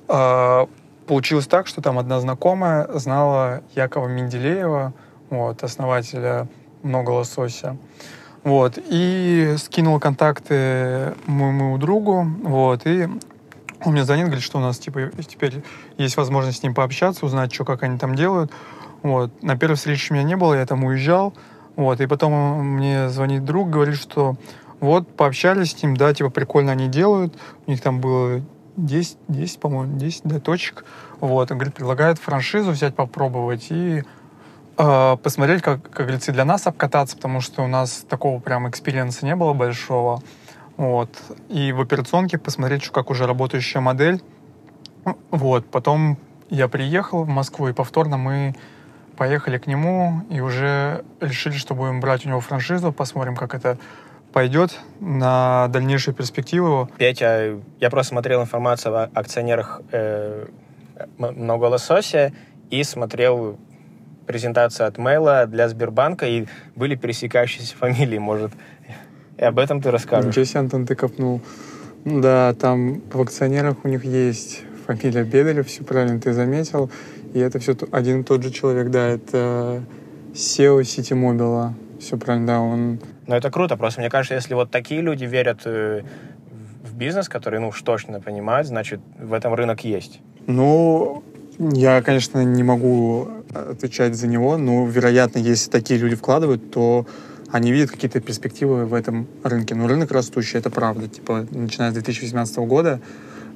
э, 0.09 0.67
получилось 1.07 1.47
так, 1.47 1.67
что 1.67 1.81
там 1.81 1.99
одна 1.99 2.21
знакомая 2.21 2.89
знала 2.95 3.63
Якова 3.75 4.09
Менделеева, 4.09 4.93
вот, 5.31 5.63
основателя 5.63 6.49
«Много 6.83 7.11
лосося». 7.11 7.77
Вот, 8.45 8.77
и 8.77 9.55
скинул 9.59 10.01
контакты 10.01 11.15
моему 11.27 11.79
другу, 11.79 12.27
вот, 12.43 12.87
и 12.87 13.09
он 13.85 13.93
мне 13.93 14.05
звонит, 14.05 14.27
говорит, 14.27 14.45
что 14.45 14.59
у 14.59 14.61
нас, 14.61 14.79
типа, 14.79 15.11
теперь 15.27 15.63
есть 15.97 16.17
возможность 16.17 16.59
с 16.59 16.63
ним 16.63 16.75
пообщаться, 16.75 17.27
узнать, 17.27 17.53
что, 17.53 17.65
как 17.65 17.83
они 17.83 17.99
там 17.99 18.15
делают. 18.15 18.53
Вот. 19.03 19.43
На 19.43 19.57
первой 19.57 19.75
встрече 19.75 20.15
меня 20.15 20.23
не 20.23 20.37
было, 20.37 20.55
я 20.55 20.67
там 20.67 20.85
уезжал, 20.85 21.35
Вот, 21.75 22.01
и 22.01 22.07
потом 22.07 22.33
мне 22.77 23.09
звонит 23.09 23.45
друг, 23.45 23.71
говорит, 23.71 23.97
что 23.97 24.37
вот, 24.81 25.09
пообщались 25.17 25.73
с 25.73 25.83
ним, 25.83 25.97
да, 25.97 26.13
типа, 26.13 26.31
прикольно 26.31 26.73
они 26.73 26.89
делают. 26.89 27.35
У 27.67 27.71
них 27.71 27.81
там 27.81 28.01
было 28.01 28.43
10, 28.77 29.19
10 29.29 29.61
по-моему, 29.61 29.99
10 29.99 30.23
да, 30.25 30.41
точек. 30.41 30.85
Вот, 31.21 31.51
он 31.51 31.59
говорит, 31.59 31.75
предлагает 31.75 32.19
франшизу 32.19 32.71
взять, 32.71 32.95
попробовать 32.95 33.67
и 33.71 34.03
э, 34.79 35.17
посмотреть, 35.23 35.63
как, 35.63 35.83
как 35.83 36.07
говорится, 36.07 36.33
для 36.33 36.45
нас 36.45 36.67
обкататься, 36.67 37.17
потому 37.17 37.41
что 37.41 37.63
у 37.63 37.67
нас 37.67 38.05
такого 38.09 38.41
прям 38.41 38.69
experience 38.69 39.20
а 39.20 39.25
не 39.27 39.37
было 39.37 39.53
большого. 39.53 40.23
Вот. 40.77 41.11
И 41.49 41.73
в 41.73 41.81
операционке 41.81 42.39
посмотреть, 42.39 42.89
как 42.89 43.11
уже 43.11 43.27
работающая 43.27 43.81
модель. 43.81 44.23
Вот. 45.31 45.67
Потом 45.67 46.19
я 46.49 46.69
приехал 46.69 47.25
в 47.25 47.29
Москву, 47.29 47.69
и 47.69 47.73
повторно 47.73 48.17
мы 48.17 48.55
поехали 49.17 49.59
к 49.59 49.67
нему 49.67 50.23
и 50.31 50.41
уже 50.41 51.05
решили, 51.21 51.57
что 51.57 51.75
будем 51.75 52.01
брать 52.01 52.27
у 52.27 52.29
него 52.29 52.41
франшизу, 52.41 52.93
посмотрим, 52.93 53.37
как 53.37 53.55
это 53.55 53.79
пойдет 54.33 54.79
на 55.01 55.69
дальнейшую 55.69 56.15
перспективу. 56.15 56.91
Петя, 56.99 57.59
я 57.81 57.91
просто 57.91 58.11
смотрел 58.11 58.43
информацию 58.43 58.95
о 58.95 59.11
акционерах 59.15 59.83
э, 59.93 60.47
много 61.19 61.65
лосося 61.67 62.33
и 62.71 62.83
смотрел 62.85 63.59
презентацию 64.27 64.87
от 64.87 64.99
Мейла 64.99 65.47
для 65.47 65.69
Сбербанка, 65.69 66.27
и 66.27 66.47
были 66.75 66.95
пересекающиеся 66.95 67.77
фамилии, 67.81 68.19
может. 68.19 68.53
И 69.39 69.45
об 69.45 69.59
этом 69.59 69.81
ты 69.81 69.91
расскажешь. 69.91 70.29
Ничего 70.29 70.45
себе, 70.45 70.61
Антон, 70.61 70.87
ты 70.87 70.95
копнул. 70.95 71.41
Да, 72.05 72.55
там 72.55 73.01
в 73.13 73.21
акционерах 73.21 73.85
у 73.85 73.89
них 73.89 74.05
есть 74.05 74.63
фамилия 74.87 75.25
Бедарев, 75.25 75.69
все 75.69 75.85
правильно 75.85 76.21
ты 76.21 76.33
заметил. 76.33 76.91
И 77.35 77.39
это 77.39 77.59
все 77.59 77.77
один 77.93 78.21
и 78.21 78.25
тот 78.25 78.43
же 78.43 78.51
человек, 78.51 78.91
да, 78.91 79.09
это 79.09 79.83
SEO 80.35 80.83
Сити 80.85 81.15
Мобила. 81.15 81.75
Все 82.01 82.17
правильно, 82.17 82.47
да, 82.47 82.61
он... 82.61 82.99
Но 83.27 83.37
это 83.37 83.51
круто, 83.51 83.77
просто 83.77 84.01
мне 84.01 84.11
кажется, 84.11 84.35
если 84.35 84.55
вот 84.55 84.71
такие 84.71 85.01
люди 85.01 85.25
верят 85.25 85.61
э, 85.65 86.03
в 86.83 86.95
бизнес, 86.95 87.29
который, 87.29 87.61
ну, 87.61 87.69
уж 87.69 87.81
точно 87.83 88.21
понимают, 88.21 88.67
значит, 88.67 89.01
в 89.19 89.33
этом 89.33 89.55
рынок 89.55 89.85
есть. 89.85 90.21
Ну, 90.47 91.23
я, 91.59 92.03
конечно, 92.03 92.43
не 92.45 92.63
могу 92.63 93.29
отвечать 93.55 94.15
за 94.15 94.27
него, 94.27 94.57
но, 94.57 94.87
вероятно, 94.87 95.39
если 95.39 95.71
такие 95.71 96.01
люди 96.01 96.17
вкладывают, 96.17 96.71
то 96.71 97.07
они 97.51 97.71
видят 97.71 97.91
какие-то 97.91 98.21
перспективы 98.21 98.87
в 98.87 98.95
этом 98.95 99.29
рынке. 99.45 99.75
Но 99.75 99.87
рынок 99.87 100.11
растущий, 100.11 100.59
это 100.59 100.71
правда. 100.71 101.07
Типа, 101.07 101.47
начиная 101.51 101.91
с 101.91 101.95
2018 101.95 102.57
года 102.59 103.01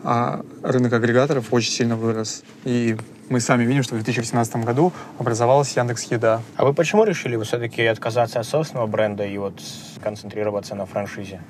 а 0.08 0.42
рынок 0.62 0.92
агрегаторов 0.92 1.52
очень 1.52 1.72
сильно 1.72 1.96
вырос. 1.96 2.44
И 2.64 2.96
мы 3.28 3.40
сами 3.40 3.64
видим, 3.64 3.82
что 3.82 3.94
в 3.94 3.96
2018 3.96 4.64
году 4.64 4.92
образовалась 5.18 5.76
Яндекс 5.76 6.04
Еда. 6.04 6.42
А 6.54 6.64
вы 6.64 6.74
почему 6.74 7.02
решили 7.02 7.36
все-таки 7.42 7.84
отказаться 7.84 8.38
от 8.38 8.46
собственного 8.46 8.86
бренда 8.86 9.26
и 9.26 9.36
вот 9.36 9.60
сконцентрироваться 9.96 10.76
на 10.76 10.86
франшизе? 10.86 11.40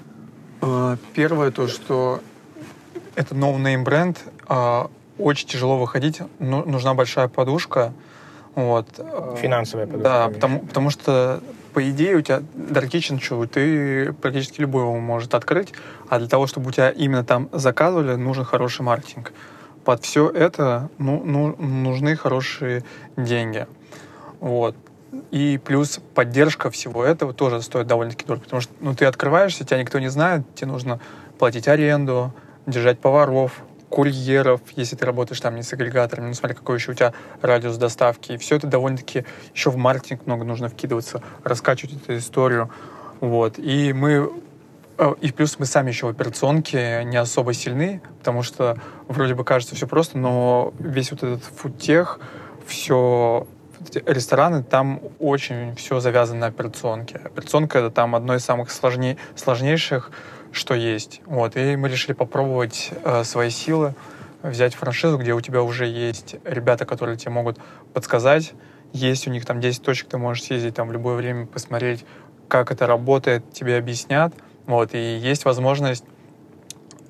А, 0.62 0.96
первое 1.12 1.50
то, 1.50 1.68
что 1.68 2.22
это 3.14 3.34
no-name 3.34 3.82
бренд, 3.84 4.24
а, 4.48 4.90
очень 5.18 5.46
тяжело 5.46 5.76
выходить, 5.76 6.22
ну, 6.38 6.64
нужна 6.64 6.94
большая 6.94 7.28
подушка. 7.28 7.92
Вот. 8.54 8.88
Финансовая 9.38 9.86
подушка. 9.86 10.02
Да, 10.02 10.28
потому, 10.28 10.60
потому 10.60 10.88
что 10.88 11.42
по 11.76 11.90
идее, 11.90 12.16
у 12.16 12.22
тебя 12.22 12.38
Dark 12.54 12.88
Kitchen, 12.88 13.46
ты 13.48 14.14
практически 14.14 14.62
любой 14.62 14.84
его 14.84 14.98
может 14.98 15.34
открыть, 15.34 15.74
а 16.08 16.18
для 16.18 16.26
того, 16.26 16.46
чтобы 16.46 16.70
у 16.70 16.72
тебя 16.72 16.88
именно 16.88 17.22
там 17.22 17.50
заказывали, 17.52 18.14
нужен 18.14 18.46
хороший 18.46 18.80
маркетинг. 18.80 19.34
Под 19.84 20.02
все 20.02 20.30
это 20.30 20.88
ну, 20.96 21.22
ну, 21.22 21.54
нужны 21.58 22.16
хорошие 22.16 22.82
деньги. 23.18 23.66
Вот. 24.40 24.74
И 25.30 25.60
плюс 25.62 26.00
поддержка 26.14 26.70
всего 26.70 27.04
этого 27.04 27.34
тоже 27.34 27.60
стоит 27.60 27.86
довольно-таки 27.86 28.24
дорого, 28.24 28.44
потому 28.44 28.62
что 28.62 28.72
ну, 28.80 28.94
ты 28.94 29.04
открываешься, 29.04 29.66
тебя 29.66 29.78
никто 29.78 29.98
не 29.98 30.08
знает, 30.08 30.46
тебе 30.54 30.68
нужно 30.68 30.98
платить 31.38 31.68
аренду, 31.68 32.32
держать 32.64 33.00
поваров, 33.00 33.52
курьеров, 33.88 34.60
если 34.74 34.96
ты 34.96 35.06
работаешь 35.06 35.40
там 35.40 35.56
не 35.56 35.62
с 35.62 35.72
агрегаторами, 35.72 36.28
ну 36.28 36.34
смотри, 36.34 36.56
какой 36.56 36.76
еще 36.76 36.92
у 36.92 36.94
тебя 36.94 37.12
радиус 37.40 37.76
доставки. 37.76 38.32
И 38.32 38.36
все 38.36 38.56
это 38.56 38.66
довольно-таки 38.66 39.24
еще 39.54 39.70
в 39.70 39.76
маркетинг 39.76 40.26
много 40.26 40.44
нужно 40.44 40.68
вкидываться, 40.68 41.22
раскачивать 41.44 42.02
эту 42.02 42.16
историю. 42.16 42.70
Вот. 43.20 43.58
И 43.58 43.92
мы 43.92 44.30
э, 44.98 45.14
и 45.20 45.32
плюс 45.32 45.58
мы 45.58 45.66
сами 45.66 45.90
еще 45.90 46.06
в 46.06 46.10
операционке 46.10 47.04
не 47.04 47.16
особо 47.16 47.54
сильны, 47.54 48.02
потому 48.18 48.42
что 48.42 48.76
вроде 49.08 49.34
бы 49.34 49.44
кажется 49.44 49.74
все 49.74 49.86
просто, 49.86 50.18
но 50.18 50.74
весь 50.78 51.10
вот 51.10 51.22
этот 51.22 51.44
фудтех, 51.44 52.18
все 52.66 53.46
рестораны, 54.06 54.62
там 54.62 55.00
очень 55.18 55.74
все 55.76 56.00
завязано 56.00 56.40
на 56.40 56.46
операционке. 56.46 57.20
Операционка— 57.24 57.78
это 57.80 57.90
там 57.90 58.14
одно 58.14 58.34
из 58.34 58.44
самых 58.44 58.70
сложней, 58.70 59.16
сложнейших 59.34 60.10
что 60.56 60.74
есть. 60.74 61.20
Вот. 61.26 61.56
И 61.56 61.76
мы 61.76 61.88
решили 61.88 62.12
попробовать 62.12 62.90
э, 63.04 63.24
свои 63.24 63.50
силы, 63.50 63.94
взять 64.42 64.74
франшизу, 64.74 65.18
где 65.18 65.34
у 65.34 65.40
тебя 65.40 65.62
уже 65.62 65.86
есть 65.86 66.36
ребята, 66.44 66.84
которые 66.84 67.16
тебе 67.16 67.32
могут 67.32 67.58
подсказать. 67.92 68.54
Есть 68.92 69.26
у 69.26 69.30
них 69.30 69.44
там 69.44 69.60
10 69.60 69.82
точек, 69.82 70.08
ты 70.08 70.18
можешь 70.18 70.44
съездить 70.44 70.74
там 70.74 70.88
в 70.88 70.92
любое 70.92 71.16
время, 71.16 71.46
посмотреть, 71.46 72.04
как 72.48 72.70
это 72.70 72.86
работает, 72.86 73.52
тебе 73.52 73.76
объяснят. 73.76 74.32
Вот. 74.66 74.94
И 74.94 75.16
есть 75.16 75.44
возможность 75.44 76.04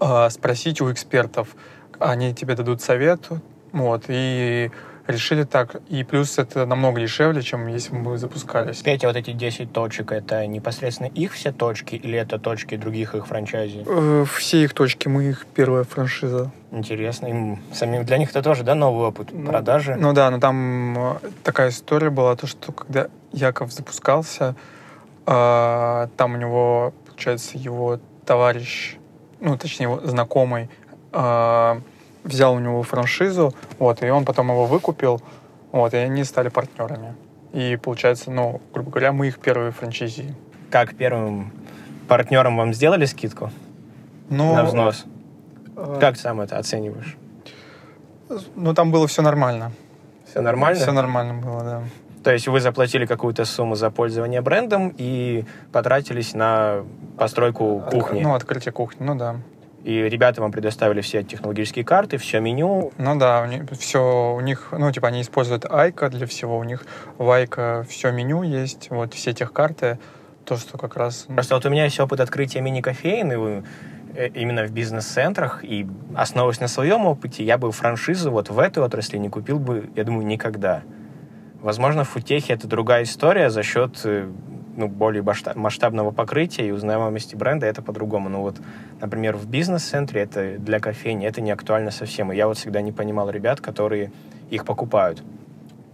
э, 0.01 0.31
спросить 0.31 0.81
у 0.81 0.93
экспертов, 0.93 1.55
они 1.99 2.35
тебе 2.35 2.55
дадут 2.55 2.83
совет, 2.83 3.29
вот, 3.73 4.05
и 4.09 4.71
решили 5.09 5.45
так. 5.45 5.77
И 5.89 6.05
плюс 6.05 6.39
это 6.39 6.67
намного 6.67 7.01
дешевле, 7.01 7.43
чем 7.43 7.67
если 7.67 7.93
бы 7.93 7.99
мы 7.99 8.19
запускались. 8.19 8.83
Петя, 8.83 9.07
вот 9.07 9.17
эти 9.17 9.33
10 9.33 9.73
точек, 9.73 10.13
это 10.13 10.47
непосредственно 10.47 11.09
их 11.09 11.33
все 11.33 11.53
точки 11.53 11.95
или 11.95 12.19
это 12.19 12.39
точки 12.39 12.77
других 12.77 13.15
их 13.15 13.27
франчайзи? 13.27 13.85
Э, 13.87 14.25
все 14.37 14.65
их 14.65 14.75
точки, 14.75 15.09
мы 15.09 15.25
их 15.25 15.47
первая 15.55 15.85
франшиза. 15.85 16.51
Интересно. 16.71 17.27
Им 17.27 17.59
самим 17.73 18.05
для 18.05 18.19
них 18.19 18.31
это 18.31 18.43
тоже, 18.43 18.65
да, 18.65 18.75
новый 18.75 19.07
опыт 19.07 19.29
ну, 19.33 19.51
продажи? 19.51 19.95
Ну 19.95 20.13
да, 20.13 20.31
но 20.31 20.39
там 20.41 20.99
э, 20.99 21.31
такая 21.43 21.71
история 21.71 22.11
была, 22.11 22.37
то, 22.37 22.47
что 22.47 22.73
когда 22.73 23.09
Яков 23.33 23.73
запускался, 23.73 24.55
э, 25.27 26.09
там 26.17 26.35
у 26.35 26.37
него, 26.37 26.93
получается, 27.07 27.57
его 27.57 28.01
товарищ, 28.25 28.97
ну, 29.41 29.57
точнее, 29.57 29.85
его 29.85 30.01
знакомый, 30.05 30.69
э, 31.13 31.81
взял 32.27 32.55
у 32.55 32.59
него 32.59 32.83
франшизу, 32.83 33.55
вот, 33.79 34.03
и 34.03 34.11
он 34.11 34.25
потом 34.25 34.51
его 34.51 34.67
выкупил, 34.67 35.23
вот, 35.73 35.95
и 35.95 35.97
они 35.97 36.25
стали 36.25 36.49
партнерами. 36.49 37.15
И 37.53 37.77
получается, 37.77 38.31
ну, 38.31 38.61
грубо 38.73 38.91
говоря, 38.91 39.13
мы 39.13 39.29
их 39.29 39.39
первые 39.39 39.71
франчайзи. 39.73 40.35
Как 40.71 40.95
первым 40.95 41.53
партнером 42.09 42.57
вам 42.57 42.75
сделали 42.75 43.07
скидку? 43.07 43.51
Ну, 44.29 44.55
на 44.55 44.65
взнос? 44.65 45.07
Э, 45.77 45.97
как 46.01 46.17
сам 46.17 46.41
это 46.41 46.59
оцениваешь? 46.59 47.17
Ну, 48.57 48.75
там 48.75 48.91
было 48.91 49.07
все 49.07 49.23
нормально. 49.23 49.73
Все 50.29 50.41
нормально? 50.41 50.81
Все 50.81 50.93
нормально 50.93 51.35
было, 51.35 51.63
да. 51.63 51.83
То 52.25 52.33
есть 52.33 52.49
вы 52.49 52.61
заплатили 52.61 53.07
какую-то 53.07 53.45
сумму 53.45 53.77
за 53.77 53.89
пользование 53.91 54.41
брендом 54.41 54.93
и 54.99 55.45
потратились 55.71 56.35
на 56.35 56.85
постройку 57.17 57.85
кухни? 57.89 58.21
Ну, 58.21 58.35
открытие 58.35 58.73
кухни, 58.73 59.05
ну 59.05 59.15
да. 59.15 59.37
И 59.87 60.03
ребята 60.03 60.41
вам 60.41 60.51
предоставили 60.51 61.01
все 61.01 61.23
технологические 61.23 61.85
карты, 61.85 62.17
все 62.17 62.41
меню. 62.41 62.91
Ну 62.99 63.17
да, 63.17 63.43
у 63.43 63.47
них, 63.47 63.63
все 63.79 64.35
у 64.35 64.41
них, 64.41 64.71
ну 64.73 64.91
типа 64.91 65.07
они 65.07 65.23
используют 65.23 65.65
Айка 65.65 66.09
для 66.09 66.27
всего, 66.27 66.59
у 66.59 66.65
них 66.65 66.85
в 67.19 67.31
Айка 67.31 67.87
все 67.89 68.11
меню 68.11 68.43
есть, 68.43 68.91
вот 68.91 69.15
все 69.15 69.33
тех 69.33 69.53
карты, 69.53 70.01
то, 70.45 70.57
что 70.57 70.77
как 70.77 70.97
раз... 70.97 71.27
Ну. 71.29 71.35
Просто 71.35 71.55
вот 71.55 71.67
у 71.67 71.71
меня 71.71 71.85
есть 71.85 72.01
опыт 72.01 72.19
открытия 72.19 72.63
мини-кофеин, 72.63 73.31
э, 74.17 74.29
именно 74.35 74.65
в 74.65 74.73
бизнес-центрах, 74.73 75.63
и 75.63 75.87
основываясь 76.17 76.59
на 76.59 76.67
своем 76.67 77.07
опыте, 77.07 77.45
я 77.45 77.57
бы 77.57 77.71
франшизу 77.71 78.33
вот 78.33 78.51
в 78.51 78.59
этой 78.59 78.83
отрасли 78.83 79.19
не 79.19 79.29
купил 79.29 79.61
бы, 79.61 79.89
я 79.95 80.03
думаю, 80.03 80.27
никогда. 80.27 80.83
Возможно, 81.63 82.03
в 82.03 82.09
футехе 82.09 82.55
это 82.55 82.67
другая 82.67 83.05
история 83.05 83.51
за 83.51 83.63
счет 83.63 84.01
э, 84.03 84.29
ну, 84.77 84.89
более 84.89 85.25
масштабного 85.55 86.11
покрытия 86.11 86.69
и 86.69 86.71
узнаваемости 86.71 87.35
бренда 87.37 87.67
это 87.67 87.83
по-другому. 87.83 88.29
Ну 88.29 88.41
вот, 88.41 88.57
например, 89.01 89.37
в 89.37 89.49
бизнес-центре 89.49 90.23
это 90.23 90.59
для 90.59 90.81
кофейни 90.81 91.27
это 91.27 91.41
не 91.41 91.51
актуально 91.51 91.91
совсем. 91.91 92.33
И 92.33 92.37
я 92.37 92.47
вот 92.47 92.59
всегда 92.59 92.81
не 92.81 92.93
понимал 92.93 93.31
ребят, 93.31 93.61
которые 93.61 94.13
их 94.51 94.65
покупают. 94.65 95.23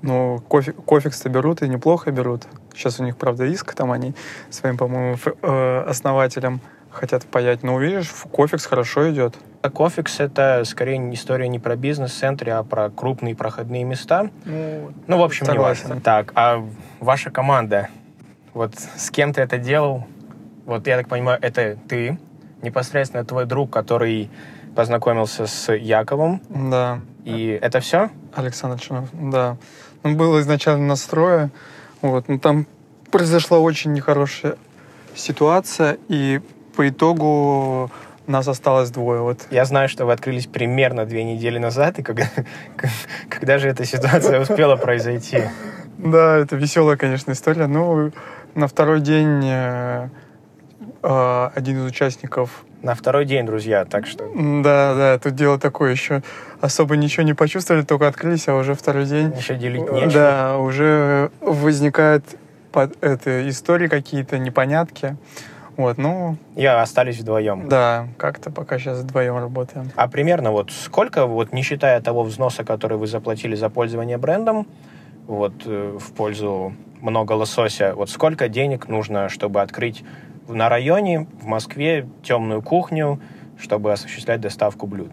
Ну, 0.03 0.43
кофе, 0.49 0.73
кофекс-то 0.73 1.29
берут 1.29 1.63
и 1.63 1.69
неплохо 1.69 2.11
берут. 2.11 2.43
Сейчас 2.75 2.99
у 2.99 3.05
них, 3.05 3.17
правда, 3.17 3.45
иск, 3.45 3.73
там 3.75 3.93
они 3.93 4.15
своим, 4.51 4.77
по-моему, 4.77 5.17
э, 5.43 5.85
основателям 5.87 6.61
хотят 6.91 7.25
паять. 7.25 7.63
Но 7.63 7.75
увидишь, 7.75 8.11
кофекс 8.31 8.67
хорошо 8.67 9.11
идет. 9.11 9.37
А 9.63 9.71
кофекс— 9.71 10.17
это 10.21 10.63
скорее 10.65 11.15
история 11.15 11.49
не 11.49 11.59
про 11.59 11.77
бизнес-центры, 11.77 12.51
а 12.51 12.65
про 12.65 12.91
крупные 12.91 13.37
проходные 13.37 13.85
места. 13.85 14.29
Ну, 14.45 14.93
ну 15.07 15.19
в 15.19 15.23
общем, 15.23 15.47
согласен. 15.47 15.85
не 15.85 15.89
важно. 15.91 16.03
Так, 16.03 16.33
а 16.35 16.65
ваша 16.99 17.31
команда, 17.31 17.89
вот 18.55 18.75
с 18.75 19.11
кем 19.11 19.33
ты 19.33 19.41
это 19.41 19.59
делал? 19.59 20.07
Вот 20.65 20.87
я 20.87 20.97
так 20.97 21.09
понимаю, 21.09 21.39
это 21.43 21.77
ты, 21.89 22.19
непосредственно 22.63 23.25
твой 23.25 23.47
друг, 23.47 23.71
который 23.71 24.31
познакомился 24.75 25.47
с 25.47 25.73
Яковом. 25.73 26.41
Да. 26.49 27.01
И 27.25 27.59
это 27.61 27.81
все? 27.81 28.11
Александр 28.35 28.81
Чинов, 28.81 29.09
да. 29.13 29.57
Он 30.03 30.17
был 30.17 30.41
изначально 30.41 30.87
настроя, 30.87 31.51
вот, 32.01 32.29
но 32.29 32.39
там 32.39 32.67
произошла 33.11 33.59
очень 33.59 33.93
нехорошая 33.93 34.57
ситуация, 35.15 35.99
и 36.09 36.41
по 36.75 36.89
итогу 36.89 37.91
нас 38.27 38.49
осталось 38.49 38.91
двое. 38.91 39.21
Вот. 39.21 39.47
Я 39.51 39.65
знаю, 39.65 39.89
что 39.89 40.07
вы 40.07 40.13
открылись 40.13 40.47
примерно 40.47 41.05
две 41.05 41.23
недели 41.25 41.59
назад, 41.59 41.99
и 41.99 42.03
когда, 42.03 42.25
когда 43.29 43.59
же 43.59 43.69
эта 43.69 43.85
ситуация 43.85 44.41
успела 44.41 44.77
произойти? 44.77 45.43
Да, 45.99 46.39
это 46.39 46.57
веселая, 46.57 46.97
конечно, 46.97 47.33
история. 47.33 47.67
Ну, 47.67 48.11
на 48.55 48.67
второй 48.67 49.01
день 49.01 49.41
э, 49.45 50.09
э, 51.03 51.51
один 51.55 51.79
из 51.79 51.85
участников... 51.85 52.65
На 52.83 52.95
второй 52.95 53.25
день, 53.25 53.47
друзья, 53.47 53.85
так 53.85 54.07
что... 54.07 54.25
Да, 54.35 54.95
да, 54.95 55.19
тут 55.19 55.37
дело 55.37 55.59
такое 55.59 55.93
еще. 55.93 56.23
Особо 56.61 56.97
ничего 56.97 57.23
не 57.23 57.35
почувствовали, 57.35 57.83
только 57.83 58.09
открылись, 58.09 58.49
а 58.49 58.55
уже 58.55 58.75
второй 58.75 59.05
день... 59.05 59.33
Еще 59.37 59.55
делить 59.55 59.83
нечего. 59.83 60.11
Да, 60.11 60.59
уже 60.59 61.31
возникают 61.41 62.25
под 62.73 62.97
это, 63.03 63.49
истории 63.49 63.87
какие-то, 63.87 64.39
непонятки. 64.39 65.17
Вот, 65.77 65.97
ну... 65.97 66.37
И 66.57 66.67
остались 66.67 67.21
вдвоем. 67.21 67.69
Да, 67.69 68.09
как-то 68.19 68.51
пока 68.51 68.79
сейчас 68.79 68.99
вдвоем 68.99 69.37
работаем. 69.37 69.91
А 69.97 70.09
примерно 70.09 70.51
вот 70.51 70.71
сколько, 70.71 71.27
вот 71.27 71.53
не 71.53 71.63
считая 71.63 72.01
того 72.01 72.25
взноса, 72.25 72.65
который 72.65 72.99
вы 72.99 73.07
заплатили 73.07 73.55
за 73.55 73.71
пользование 73.71 74.19
брендом, 74.19 74.67
вот 75.27 75.53
э, 75.65 75.99
в 75.99 76.13
пользу 76.13 76.75
много 77.01 77.33
лосося, 77.33 77.95
вот 77.95 78.11
сколько 78.11 78.49
денег 78.49 78.89
нужно, 78.89 79.29
чтобы 79.29 79.61
открыть 79.61 80.05
на 80.49 80.69
районе, 80.69 81.27
в 81.41 81.47
Москве, 81.47 82.09
темную 82.23 82.63
кухню, 82.63 83.21
чтобы 83.59 83.93
осуществлять 83.93 84.41
доставку 84.41 84.87
блюд? 84.87 85.13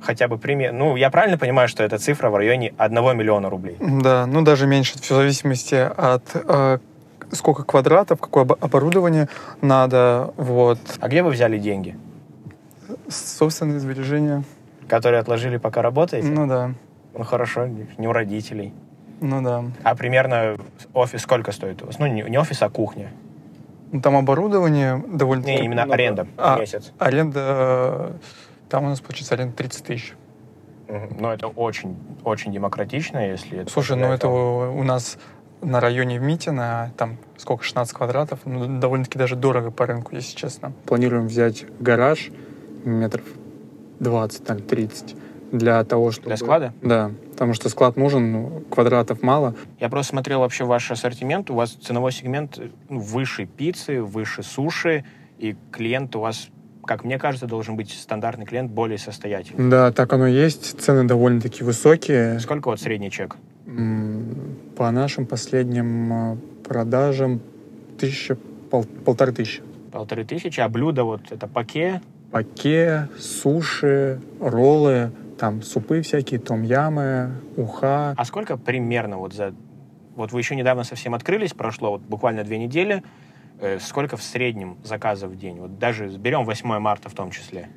Хотя 0.00 0.28
бы 0.28 0.38
пример. 0.38 0.72
Ну, 0.72 0.96
я 0.96 1.10
правильно 1.10 1.38
понимаю, 1.38 1.68
что 1.68 1.82
эта 1.82 1.98
цифра 1.98 2.30
в 2.30 2.36
районе 2.36 2.74
1 2.76 3.16
миллиона 3.16 3.50
рублей? 3.50 3.76
Да, 3.80 4.26
ну 4.26 4.42
даже 4.42 4.66
меньше, 4.66 4.98
в 4.98 5.08
зависимости 5.08 5.74
от 5.74 6.22
э, 6.34 6.78
сколько 7.32 7.64
квадратов, 7.64 8.20
какое 8.20 8.44
оборудование 8.44 9.28
надо, 9.60 10.32
вот. 10.36 10.78
А 11.00 11.08
где 11.08 11.22
вы 11.22 11.30
взяли 11.30 11.58
деньги? 11.58 11.96
Собственные 13.08 13.80
сбережения. 13.80 14.44
Которые 14.88 15.20
отложили, 15.20 15.56
пока 15.56 15.82
работаете? 15.82 16.28
Ну 16.28 16.46
да. 16.46 16.72
Ну 17.16 17.24
хорошо, 17.24 17.66
не 17.66 18.06
у 18.06 18.12
родителей. 18.12 18.72
Ну 19.20 19.42
да. 19.42 19.64
А 19.82 19.94
примерно 19.94 20.56
офис 20.92 21.22
сколько 21.22 21.52
стоит 21.52 21.82
у 21.82 21.86
вас? 21.86 21.98
Ну, 21.98 22.06
не, 22.06 22.38
офис, 22.38 22.62
а 22.62 22.68
кухня. 22.68 23.10
Ну, 23.92 24.00
там 24.00 24.16
оборудование 24.16 25.02
довольно... 25.08 25.44
Не, 25.44 25.58
именно 25.58 25.82
много. 25.82 25.94
аренда 25.94 26.26
а, 26.36 26.58
месяц. 26.58 26.92
Аренда... 26.98 28.12
Там 28.68 28.84
у 28.84 28.88
нас 28.88 29.00
получится 29.00 29.34
аренда 29.34 29.56
30 29.56 29.84
тысяч. 29.84 30.14
Ну, 30.88 31.30
это 31.30 31.48
очень, 31.48 31.96
очень 32.24 32.52
демократично, 32.52 33.30
если... 33.30 33.64
Слушай, 33.68 33.96
ну 33.96 34.06
это 34.12 34.28
у 34.28 34.82
нас 34.82 35.18
на 35.62 35.80
районе 35.80 36.18
Митина, 36.18 36.92
там 36.96 37.16
сколько, 37.36 37.64
16 37.64 37.94
квадратов, 37.94 38.40
ну, 38.44 38.78
довольно-таки 38.78 39.18
даже 39.18 39.36
дорого 39.36 39.70
по 39.70 39.86
рынку, 39.86 40.14
если 40.14 40.36
честно. 40.36 40.72
Планируем 40.84 41.26
взять 41.26 41.64
гараж 41.80 42.30
метров 42.84 43.24
20, 44.00 44.44
там, 44.44 44.58
30 44.60 45.16
для 45.52 45.82
того, 45.84 46.10
чтобы... 46.10 46.28
Для 46.28 46.36
склада? 46.36 46.72
Да, 46.82 47.10
потому 47.36 47.52
что 47.52 47.68
склад 47.68 47.98
нужен, 47.98 48.32
ну, 48.32 48.62
квадратов 48.70 49.22
мало. 49.22 49.54
Я 49.78 49.90
просто 49.90 50.12
смотрел 50.12 50.40
вообще 50.40 50.64
ваш 50.64 50.90
ассортимент, 50.90 51.50
у 51.50 51.54
вас 51.54 51.72
ценовой 51.72 52.10
сегмент 52.10 52.58
ну, 52.88 52.98
выше 52.98 53.44
пиццы, 53.44 54.00
выше 54.00 54.42
суши, 54.42 55.04
и 55.38 55.54
клиент 55.70 56.16
у 56.16 56.20
вас 56.20 56.48
как 56.86 57.02
мне 57.02 57.18
кажется, 57.18 57.46
должен 57.46 57.74
быть 57.74 57.90
стандартный 57.90 58.46
клиент 58.46 58.70
более 58.70 58.96
состоятельный. 58.96 59.68
Да, 59.68 59.90
так 59.90 60.12
оно 60.12 60.28
есть. 60.28 60.80
Цены 60.80 61.02
довольно-таки 61.02 61.64
высокие. 61.64 62.38
Сколько 62.38 62.68
вот 62.68 62.80
средний 62.80 63.10
чек? 63.10 63.36
По 64.76 64.92
нашим 64.92 65.26
последним 65.26 66.12
а, 66.12 66.38
продажам 66.64 67.40
тысяча, 67.98 68.36
пол, 68.70 68.84
полторы 69.04 69.32
тысячи. 69.32 69.62
Полторы 69.90 70.24
тысячи, 70.24 70.60
а 70.60 70.68
блюда 70.68 71.02
вот 71.02 71.22
это 71.30 71.48
паке? 71.48 72.00
Паке, 72.30 73.08
суши, 73.18 74.20
роллы, 74.38 75.10
там 75.38 75.62
супы 75.62 76.02
всякие, 76.02 76.40
том-ямы, 76.40 77.32
уха. 77.56 78.14
А 78.16 78.24
сколько 78.24 78.56
примерно 78.56 79.18
вот 79.18 79.32
за... 79.32 79.54
Вот 80.14 80.32
вы 80.32 80.40
еще 80.40 80.56
недавно 80.56 80.84
совсем 80.84 81.14
открылись, 81.14 81.52
прошло 81.52 81.92
вот 81.92 82.02
буквально 82.02 82.42
две 82.44 82.58
недели. 82.58 83.02
Э, 83.60 83.78
сколько 83.78 84.16
в 84.16 84.22
среднем 84.22 84.76
заказов 84.84 85.30
в 85.30 85.36
день? 85.36 85.58
Вот 85.58 85.78
даже 85.78 86.08
берем 86.08 86.44
8 86.44 86.78
марта 86.78 87.08
в 87.08 87.14
том 87.14 87.30
числе. 87.30 87.68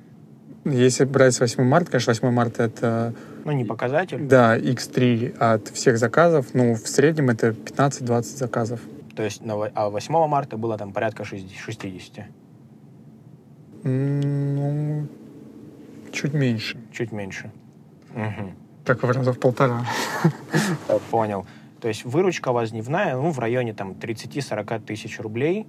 Если 0.66 1.06
брать 1.06 1.34
с 1.34 1.40
8 1.40 1.64
марта, 1.64 1.92
конечно, 1.92 2.12
8 2.12 2.30
марта 2.32 2.64
это... 2.64 3.14
Ну, 3.46 3.52
не 3.52 3.64
показатель. 3.64 4.20
Да, 4.28 4.58
x3 4.58 5.38
от 5.38 5.70
всех 5.70 5.98
заказов. 5.98 6.48
Ну, 6.54 6.74
в 6.74 6.88
среднем 6.88 7.30
это 7.30 7.50
15-20 7.50 8.22
заказов. 8.22 8.82
То 9.16 9.24
есть, 9.24 9.44
на, 9.44 9.54
а 9.74 9.90
8 9.90 10.28
марта 10.28 10.58
было 10.58 10.78
там 10.78 10.92
порядка 10.92 11.24
60? 11.24 12.26
Ну, 13.84 15.08
чуть 16.12 16.34
меньше. 16.34 16.78
Чуть 16.92 17.12
меньше. 17.12 17.52
Угу. 18.14 18.54
Так 18.86 19.04
в 19.04 19.12
раза 19.12 19.34
в 19.34 19.40
полтора. 19.40 19.86
Понял. 21.12 21.46
То 21.82 21.88
есть 21.88 22.06
выручка 22.06 22.50
у 22.50 22.54
вас 22.54 22.72
дневная, 22.72 23.16
ну, 23.16 23.32
в 23.32 23.40
районе 23.40 23.74
там 23.74 23.92
30-40 23.92 24.86
тысяч 24.86 25.20
рублей. 25.20 25.66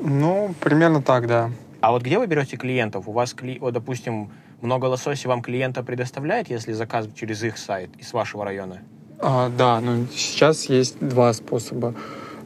Ну, 0.00 0.54
примерно 0.60 1.02
так, 1.02 1.26
да. 1.26 1.50
А 1.80 1.92
вот 1.92 2.02
где 2.02 2.18
вы 2.18 2.26
берете 2.26 2.56
клиентов? 2.56 3.08
У 3.08 3.12
вас, 3.12 3.34
кли... 3.34 3.58
вот, 3.58 3.72
допустим, 3.72 4.30
много 4.60 4.86
лосося 4.86 5.28
вам 5.28 5.42
клиента 5.42 5.82
предоставляет, 5.82 6.50
если 6.50 6.72
заказ 6.72 7.08
через 7.14 7.42
их 7.42 7.56
сайт 7.56 7.90
из 7.98 8.12
вашего 8.12 8.44
района? 8.44 8.80
А, 9.18 9.50
да, 9.50 9.80
ну 9.80 10.06
сейчас 10.12 10.66
есть 10.66 10.98
два 11.00 11.32
способа 11.32 11.94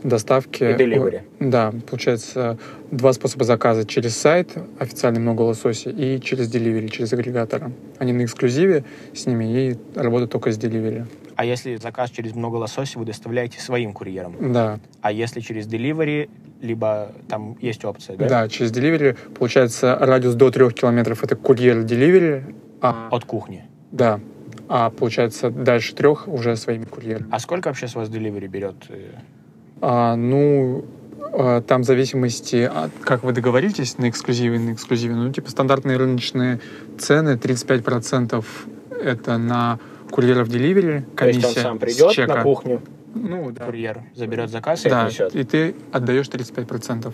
доставки. 0.04 0.62
И 0.62 0.66
delivery. 0.66 1.22
Да, 1.40 1.72
получается 1.90 2.58
два 2.90 3.12
способа 3.12 3.44
заказа. 3.44 3.84
Через 3.84 4.16
сайт, 4.16 4.50
официальный 4.78 5.20
много 5.20 5.42
лосося, 5.42 5.90
и 5.90 6.20
через 6.20 6.54
delivery, 6.54 6.88
через 6.88 7.12
агрегатора. 7.12 7.72
Они 7.98 8.12
на 8.12 8.24
эксклюзиве 8.24 8.84
с 9.12 9.26
ними 9.26 9.44
и 9.70 9.76
работают 9.96 10.30
только 10.30 10.52
с 10.52 10.58
delivery. 10.58 11.06
А 11.36 11.44
если 11.44 11.76
заказ 11.76 12.10
через 12.10 12.34
много 12.34 12.56
лосося, 12.56 12.98
вы 12.98 13.04
доставляете 13.04 13.60
своим 13.60 13.92
курьером? 13.92 14.52
Да. 14.52 14.78
А 15.00 15.10
если 15.10 15.40
через 15.40 15.66
delivery, 15.66 16.30
либо 16.60 17.12
там 17.28 17.56
есть 17.60 17.84
опция, 17.84 18.16
да? 18.16 18.28
Да, 18.28 18.48
через 18.48 18.70
delivery, 18.70 19.16
получается, 19.36 19.96
радиус 20.00 20.34
до 20.34 20.50
трех 20.50 20.74
километров 20.74 21.24
это 21.24 21.34
курьер 21.34 21.78
delivery. 21.78 22.54
А... 22.80 23.08
От 23.10 23.24
кухни? 23.24 23.64
Да. 23.90 24.20
А 24.68 24.90
получается, 24.90 25.50
дальше 25.50 25.94
трех 25.94 26.28
уже 26.28 26.56
своими 26.56 26.84
курьерами. 26.84 27.26
А 27.30 27.38
сколько 27.38 27.68
вообще 27.68 27.88
с 27.88 27.94
вас 27.94 28.08
delivery 28.08 28.46
берет? 28.46 28.76
А, 29.86 30.16
ну, 30.16 30.82
а, 31.34 31.60
там 31.60 31.82
в 31.82 31.84
зависимости 31.84 32.56
от, 32.56 32.90
как 33.02 33.22
вы 33.22 33.32
договоритесь 33.32 33.98
на 33.98 34.08
эксклюзиве, 34.08 34.58
на 34.58 34.72
эксклюзиве, 34.72 35.14
ну, 35.14 35.30
типа 35.30 35.50
стандартные 35.50 35.98
рыночные 35.98 36.58
цены 36.98 37.34
35% 37.36 38.42
это 39.02 39.36
на 39.36 39.78
курьеров 40.10 40.48
деливери, 40.48 41.04
комиссия 41.14 41.40
То 41.42 41.46
есть 41.48 41.58
он 41.58 41.62
сам 41.62 41.78
придет 41.78 42.12
чека. 42.12 42.36
на 42.36 42.42
кухню, 42.42 42.80
ну, 43.14 43.50
да. 43.50 43.66
курьер 43.66 44.04
заберет 44.14 44.48
заказ 44.48 44.86
и 44.86 44.88
да, 44.88 45.02
отнесет. 45.02 45.36
и 45.36 45.44
ты 45.44 45.74
отдаешь 45.92 46.28
35%. 46.28 47.12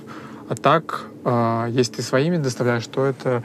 А 0.48 0.54
так, 0.54 1.06
э, 1.24 1.66
если 1.70 1.94
ты 1.94 2.02
своими 2.02 2.36
доставляешь, 2.36 2.86
то 2.86 3.04
это 3.04 3.42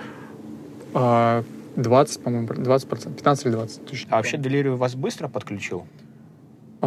э, 0.94 1.44
20, 1.78 2.22
по-моему, 2.22 2.48
20%, 2.48 3.16
15 3.16 3.46
или 3.48 3.54
20. 3.54 3.86
Точно. 3.86 4.08
А 4.12 4.18
вообще 4.18 4.38
Delivery 4.38 4.76
вас 4.76 4.94
быстро 4.94 5.30
подключил? 5.30 5.88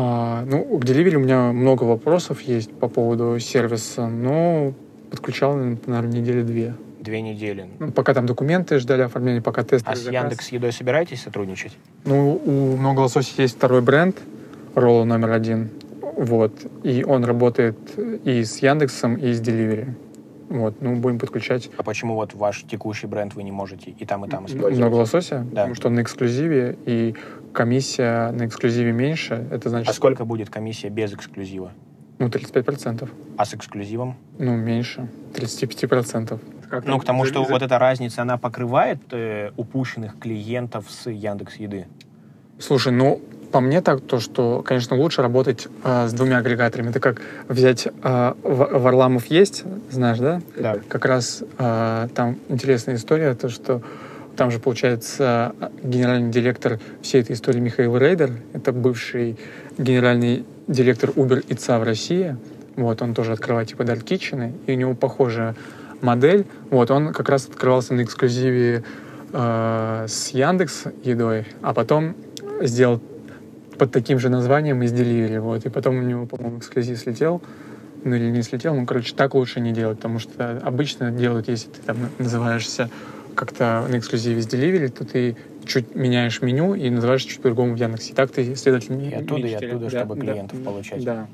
А, 0.00 0.44
ну, 0.46 0.78
к 0.78 0.84
Delivery 0.84 1.16
у 1.16 1.18
меня 1.18 1.50
много 1.52 1.82
вопросов 1.82 2.40
есть 2.42 2.72
по 2.72 2.86
поводу 2.86 3.40
сервиса, 3.40 4.06
но 4.06 4.72
подключал, 5.10 5.56
наверное, 5.56 6.20
недели 6.20 6.42
две. 6.42 6.74
Две 7.00 7.20
недели. 7.20 7.66
Ну, 7.80 7.90
пока 7.90 8.14
там 8.14 8.24
документы 8.24 8.78
ждали 8.78 9.02
оформления, 9.02 9.42
пока 9.42 9.64
тесты. 9.64 9.90
А 9.90 9.96
с 9.96 10.08
Яндекс 10.08 10.52
Едой 10.52 10.70
собираетесь 10.70 11.22
сотрудничать? 11.22 11.76
Ну, 12.04 12.40
у 12.44 12.76
Много 12.76 13.00
Лосося 13.00 13.42
есть 13.42 13.56
второй 13.56 13.80
бренд, 13.82 14.16
Ролла 14.76 15.02
номер 15.02 15.32
один. 15.32 15.70
Вот. 16.16 16.52
И 16.84 17.02
он 17.02 17.24
работает 17.24 17.76
и 18.24 18.44
с 18.44 18.58
Яндексом, 18.58 19.16
и 19.16 19.32
с 19.32 19.40
Delivery. 19.40 19.94
Вот, 20.48 20.80
ну, 20.80 20.96
будем 20.96 21.18
подключать. 21.18 21.70
А 21.76 21.82
почему 21.82 22.14
вот 22.14 22.34
ваш 22.34 22.62
текущий 22.62 23.06
бренд 23.06 23.34
вы 23.34 23.42
не 23.42 23.52
можете 23.52 23.90
и 23.90 24.06
там, 24.06 24.24
и 24.24 24.28
там 24.28 24.46
использовать? 24.46 24.78
Много 24.78 24.94
лосося? 24.94 25.46
Да. 25.52 25.62
Потому 25.62 25.74
что 25.74 25.88
он 25.88 25.94
на 25.94 26.02
эксклюзиве, 26.02 26.78
и 26.86 27.14
комиссия 27.52 28.30
на 28.30 28.46
эксклюзиве 28.46 28.92
меньше. 28.92 29.46
Это 29.50 29.68
значит... 29.68 29.88
А 29.88 29.92
сколько 29.92 30.24
будет 30.24 30.48
комиссия 30.48 30.88
без 30.88 31.12
эксклюзива? 31.12 31.72
Ну, 32.18 32.28
35%. 32.28 33.08
А 33.36 33.44
с 33.44 33.54
эксклюзивом? 33.54 34.16
Ну, 34.38 34.56
меньше. 34.56 35.08
35%. 35.34 36.40
Как 36.68 36.84
ну, 36.84 36.98
к 36.98 37.04
тому, 37.04 37.24
что 37.24 37.44
вот 37.44 37.62
эта 37.62 37.78
разница, 37.78 38.22
она 38.22 38.36
покрывает 38.36 39.00
э, 39.10 39.52
упущенных 39.56 40.18
клиентов 40.18 40.90
с 40.90 41.10
Яндекс 41.10 41.56
Еды? 41.56 41.86
Слушай, 42.58 42.92
ну, 42.92 43.20
по 43.50 43.60
мне 43.60 43.80
так, 43.80 44.00
то, 44.00 44.20
что, 44.20 44.62
конечно, 44.64 44.96
лучше 44.96 45.22
работать 45.22 45.68
э, 45.82 46.08
с 46.08 46.12
двумя 46.12 46.38
агрегаторами. 46.38 46.90
Это 46.90 47.00
как 47.00 47.22
взять 47.48 47.86
э, 47.86 48.34
Варламов 48.42 49.26
есть, 49.26 49.64
знаешь, 49.90 50.18
да? 50.18 50.40
Да. 50.56 50.76
Как 50.88 51.04
раз 51.04 51.42
э, 51.58 52.08
там 52.14 52.36
интересная 52.48 52.96
история, 52.96 53.34
то, 53.34 53.48
что 53.48 53.82
там 54.36 54.50
же, 54.50 54.60
получается, 54.60 55.52
генеральный 55.82 56.30
директор 56.30 56.78
всей 57.02 57.22
этой 57.22 57.32
истории 57.32 57.58
Михаил 57.58 57.96
Рейдер, 57.96 58.32
это 58.52 58.72
бывший 58.72 59.36
генеральный 59.78 60.44
директор 60.68 61.10
Uber 61.10 61.44
и 61.48 61.54
ЦА 61.54 61.78
в 61.78 61.82
России. 61.82 62.36
вот, 62.76 63.02
он 63.02 63.14
тоже 63.14 63.32
открывает 63.32 63.68
типа 63.68 63.82
Dark 63.82 64.04
Kitchen, 64.04 64.52
и 64.66 64.72
у 64.72 64.76
него 64.76 64.94
похожая 64.94 65.56
модель, 66.02 66.46
вот, 66.70 66.90
он 66.90 67.12
как 67.12 67.28
раз 67.28 67.46
открывался 67.46 67.94
на 67.94 68.02
эксклюзиве 68.02 68.84
э, 69.32 70.04
с 70.08 70.28
Яндекс 70.28 70.84
едой, 71.02 71.46
а 71.62 71.74
потом 71.74 72.14
сделал 72.60 73.00
под 73.78 73.92
таким 73.92 74.18
же 74.18 74.28
названием 74.28 74.82
из 74.82 74.92
Delivery, 74.92 75.40
вот, 75.40 75.64
и 75.64 75.68
потом 75.68 75.98
у 75.98 76.02
него, 76.02 76.26
по-моему, 76.26 76.58
эксклюзив 76.58 76.98
слетел, 76.98 77.40
ну 78.04 78.14
или 78.14 78.30
не 78.30 78.42
слетел, 78.42 78.74
ну, 78.74 78.86
короче, 78.86 79.14
так 79.14 79.34
лучше 79.34 79.60
не 79.60 79.72
делать, 79.72 79.98
потому 79.98 80.18
что 80.18 80.60
обычно 80.64 81.10
делают, 81.10 81.48
если 81.48 81.68
ты 81.68 81.80
там 81.82 81.96
называешься 82.18 82.90
как-то 83.34 83.86
на 83.88 83.98
эксклюзиве 83.98 84.42
с 84.42 84.46
Delivery, 84.46 84.88
то 84.88 85.04
ты 85.04 85.36
чуть 85.64 85.94
меняешь 85.94 86.42
меню 86.42 86.74
и 86.74 86.90
называешь 86.90 87.22
чуть 87.22 87.40
по-другому 87.40 87.74
в 87.74 87.76
Яндексе. 87.76 88.12
И 88.12 88.14
так 88.14 88.30
ты, 88.32 88.56
следовательно, 88.56 89.00
И 89.02 89.14
оттуда, 89.14 89.46
и 89.46 89.54
оттуда, 89.54 89.84
да, 89.84 89.90
чтобы 89.90 90.14
да, 90.16 90.20
клиентов 90.20 90.58
да, 90.58 90.64
получать. 90.64 91.04
Да. 91.04 91.26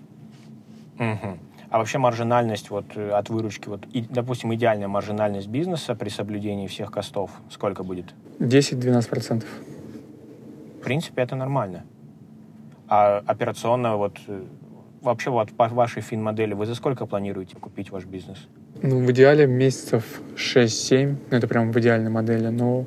Мгм. 0.98 1.38
А 1.70 1.78
вообще 1.78 1.98
маржинальность 1.98 2.70
вот 2.70 2.84
э, 2.94 3.10
от 3.10 3.30
выручки, 3.30 3.68
вот, 3.68 3.80
и, 3.92 4.02
допустим, 4.02 4.54
идеальная 4.54 4.86
маржинальность 4.86 5.48
бизнеса 5.48 5.94
при 5.94 6.08
соблюдении 6.08 6.66
всех 6.66 6.92
костов, 6.92 7.30
сколько 7.50 7.82
будет? 7.82 8.14
10-12%. 8.38 9.44
В 10.80 10.84
принципе, 10.84 11.22
это 11.22 11.36
нормально. 11.36 11.84
А 12.88 13.22
операционно 13.26 13.96
вот 13.96 14.18
э, 14.28 14.42
вообще 15.02 15.30
вот 15.30 15.50
по 15.52 15.68
вашей 15.68 16.02
фин-модели 16.02 16.54
вы 16.54 16.66
за 16.66 16.74
сколько 16.74 17.06
планируете 17.06 17.56
купить 17.56 17.90
ваш 17.90 18.04
бизнес? 18.04 18.38
Ну, 18.82 18.98
в 19.04 19.10
идеале 19.12 19.46
месяцев 19.46 20.04
6-7, 20.36 21.16
ну, 21.30 21.36
это 21.36 21.48
прям 21.48 21.72
в 21.72 21.78
идеальной 21.80 22.10
модели, 22.10 22.48
но 22.48 22.84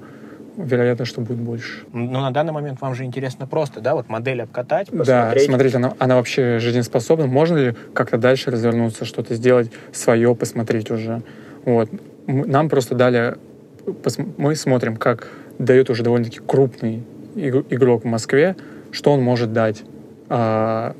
вероятно, 0.57 1.05
что 1.05 1.21
будет 1.21 1.39
больше. 1.39 1.85
Ну, 1.93 2.19
на 2.19 2.31
данный 2.31 2.53
момент 2.53 2.81
вам 2.81 2.93
же 2.95 3.03
интересно 3.05 3.47
просто, 3.47 3.79
да, 3.81 3.95
вот 3.95 4.09
модель 4.09 4.41
обкатать, 4.41 4.89
Да, 4.91 4.97
посмотреть. 4.99 5.45
смотреть, 5.45 5.75
она, 5.75 5.93
она 5.99 6.15
вообще 6.15 6.59
жизнеспособна. 6.59 7.25
Можно 7.27 7.57
ли 7.57 7.75
как-то 7.93 8.17
дальше 8.17 8.51
развернуться, 8.51 9.05
что-то 9.05 9.33
сделать 9.35 9.71
свое, 9.91 10.35
посмотреть 10.35 10.91
уже? 10.91 11.21
Вот. 11.65 11.89
Нам 12.27 12.69
просто 12.69 12.95
дали... 12.95 13.35
Мы 14.37 14.55
смотрим, 14.55 14.97
как 14.97 15.29
дает 15.59 15.89
уже 15.89 16.03
довольно-таки 16.03 16.39
крупный 16.45 17.03
иг- 17.35 17.65
игрок 17.71 18.03
в 18.03 18.07
Москве, 18.07 18.55
что 18.91 19.13
он 19.13 19.21
может 19.21 19.53
дать. 19.53 19.83
А, 20.29 20.95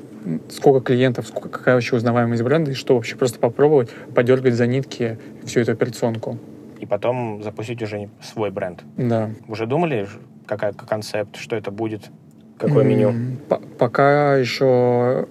сколько 0.50 0.80
клиентов, 0.80 1.26
сколько, 1.26 1.48
какая 1.48 1.74
вообще 1.74 1.96
узнаваемость 1.96 2.42
бренда, 2.42 2.72
и 2.72 2.74
что 2.74 2.94
вообще 2.94 3.16
просто 3.16 3.38
попробовать 3.38 3.90
подергать 4.14 4.54
за 4.54 4.66
нитки 4.66 5.18
всю 5.44 5.60
эту 5.60 5.72
операционку. 5.72 6.38
И 6.80 6.86
потом 6.86 7.42
запустить 7.42 7.82
уже 7.82 8.08
свой 8.22 8.50
бренд. 8.50 8.82
Да. 8.96 9.30
Уже 9.48 9.66
думали, 9.66 10.08
какая 10.46 10.72
концепт, 10.72 11.36
что 11.36 11.56
это 11.56 11.70
будет, 11.70 12.10
какое 12.58 12.84
меню? 12.84 13.10
М, 13.10 13.38
по- 13.48 13.60
Пока 13.78 14.36
еще 14.36 15.26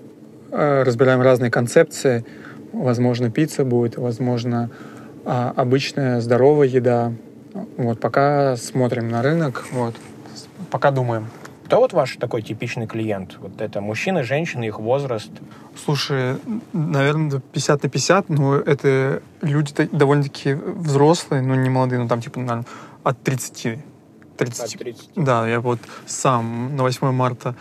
э, 0.51 0.83
разбираем 0.83 1.21
разные 1.21 1.51
концепции. 1.51 2.25
Возможно, 2.73 3.29
пицца 3.31 3.65
будет, 3.65 3.97
возможно, 3.97 4.69
а, 5.25 5.53
обычная 5.55 6.21
здоровая 6.21 6.67
еда. 6.67 7.13
Вот, 7.77 7.99
пока 7.99 8.55
смотрим 8.55 9.09
на 9.09 9.21
рынок, 9.21 9.65
вот, 9.71 9.95
пока 10.69 10.91
думаем. 10.91 11.27
Кто 11.67 11.79
вот 11.81 11.91
ваш 11.91 12.15
такой 12.15 12.43
типичный 12.43 12.87
клиент? 12.87 13.37
Вот 13.41 13.59
это 13.59 13.81
мужчины, 13.81 14.23
женщины, 14.23 14.67
их 14.67 14.79
возраст. 14.79 15.31
Слушай, 15.83 16.37
наверное, 16.71 17.41
50 17.41 17.83
на 17.83 17.89
50, 17.89 18.29
но 18.29 18.55
это 18.55 19.21
люди 19.41 19.73
та- 19.73 19.89
довольно-таки 19.91 20.53
взрослые, 20.53 21.41
но 21.41 21.55
не 21.55 21.69
молодые, 21.69 21.99
ну 21.99 22.07
там 22.07 22.21
типа, 22.21 22.39
наверное, 22.39 22.65
от 23.03 23.21
30. 23.21 23.79
30. 24.37 24.79
30. 24.79 25.09
Да, 25.17 25.45
я 25.45 25.59
вот 25.59 25.79
сам 26.05 26.73
на 26.77 26.83
8 26.83 27.11
марта 27.11 27.53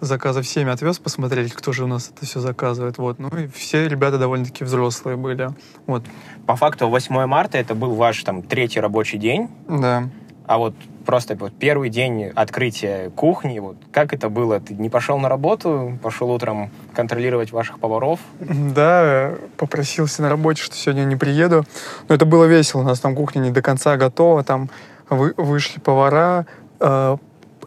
заказов 0.00 0.46
7 0.46 0.68
отвез 0.68 0.98
посмотреть, 0.98 1.54
кто 1.54 1.72
же 1.72 1.84
у 1.84 1.86
нас 1.86 2.12
это 2.14 2.26
все 2.26 2.40
заказывает. 2.40 2.98
Вот. 2.98 3.18
Ну 3.18 3.28
и 3.28 3.46
все 3.46 3.88
ребята 3.88 4.18
довольно-таки 4.18 4.64
взрослые 4.64 5.16
были. 5.16 5.48
Вот. 5.86 6.04
По 6.46 6.56
факту 6.56 6.88
8 6.88 7.24
марта 7.24 7.56
это 7.56 7.74
был 7.74 7.94
ваш 7.94 8.22
там 8.22 8.42
третий 8.42 8.80
рабочий 8.80 9.16
день, 9.16 9.48
Да. 9.66 10.10
А 10.46 10.58
вот 10.58 10.74
просто 11.04 11.34
вот 11.36 11.52
первый 11.58 11.90
день 11.90 12.26
открытия 12.34 13.10
кухни, 13.10 13.58
вот 13.58 13.76
как 13.92 14.12
это 14.12 14.28
было? 14.28 14.60
Ты 14.60 14.74
не 14.74 14.88
пошел 14.88 15.18
на 15.18 15.28
работу, 15.28 15.98
пошел 16.02 16.30
утром 16.30 16.70
контролировать 16.94 17.52
ваших 17.52 17.78
поваров? 17.78 18.20
Да, 18.40 19.34
попросился 19.56 20.22
на 20.22 20.28
работе, 20.28 20.62
что 20.62 20.74
сегодня 20.76 21.04
не 21.04 21.16
приеду. 21.16 21.64
Но 22.08 22.14
это 22.14 22.26
было 22.26 22.44
весело. 22.44 22.82
У 22.82 22.84
нас 22.84 23.00
там 23.00 23.14
кухня 23.14 23.40
не 23.40 23.50
до 23.50 23.62
конца 23.62 23.96
готова. 23.96 24.44
Там 24.44 24.70
вы- 25.08 25.34
вышли 25.36 25.80
повара, 25.80 26.46
э, 26.80 27.16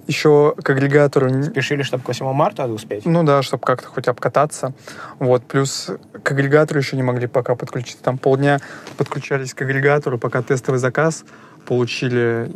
еще 0.08 0.56
к 0.64 0.70
агрегатору 0.70 1.30
Спешили, 1.44 1.84
чтобы 1.84 2.04
к 2.04 2.08
8 2.08 2.34
марта 2.34 2.66
успеть? 2.66 3.06
Ну 3.06 3.24
да, 3.24 3.44
чтобы 3.44 3.64
как-то 3.64 3.90
хоть 3.90 4.08
обкататься. 4.08 4.74
Вот, 5.20 5.44
плюс 5.44 5.92
к 6.24 6.32
агрегатору 6.32 6.80
еще 6.80 6.96
не 6.96 7.04
могли 7.04 7.28
пока 7.28 7.56
подключиться. 7.56 8.04
Там 8.04 8.18
полдня 8.18 8.60
подключались 8.98 9.54
к 9.54 9.62
агрегатору, 9.62 10.18
пока 10.18 10.42
тестовый 10.42 10.80
заказ 10.80 11.26
получили. 11.66 12.52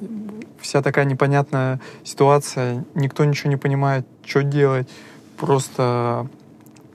Вся 0.60 0.82
такая 0.82 1.06
непонятная 1.06 1.80
ситуация. 2.04 2.86
Никто 2.96 3.26
ничего 3.26 3.50
не 3.50 3.58
понимает, 3.58 4.06
что 4.26 4.44
делать. 4.44 4.89
Просто, 5.38 6.28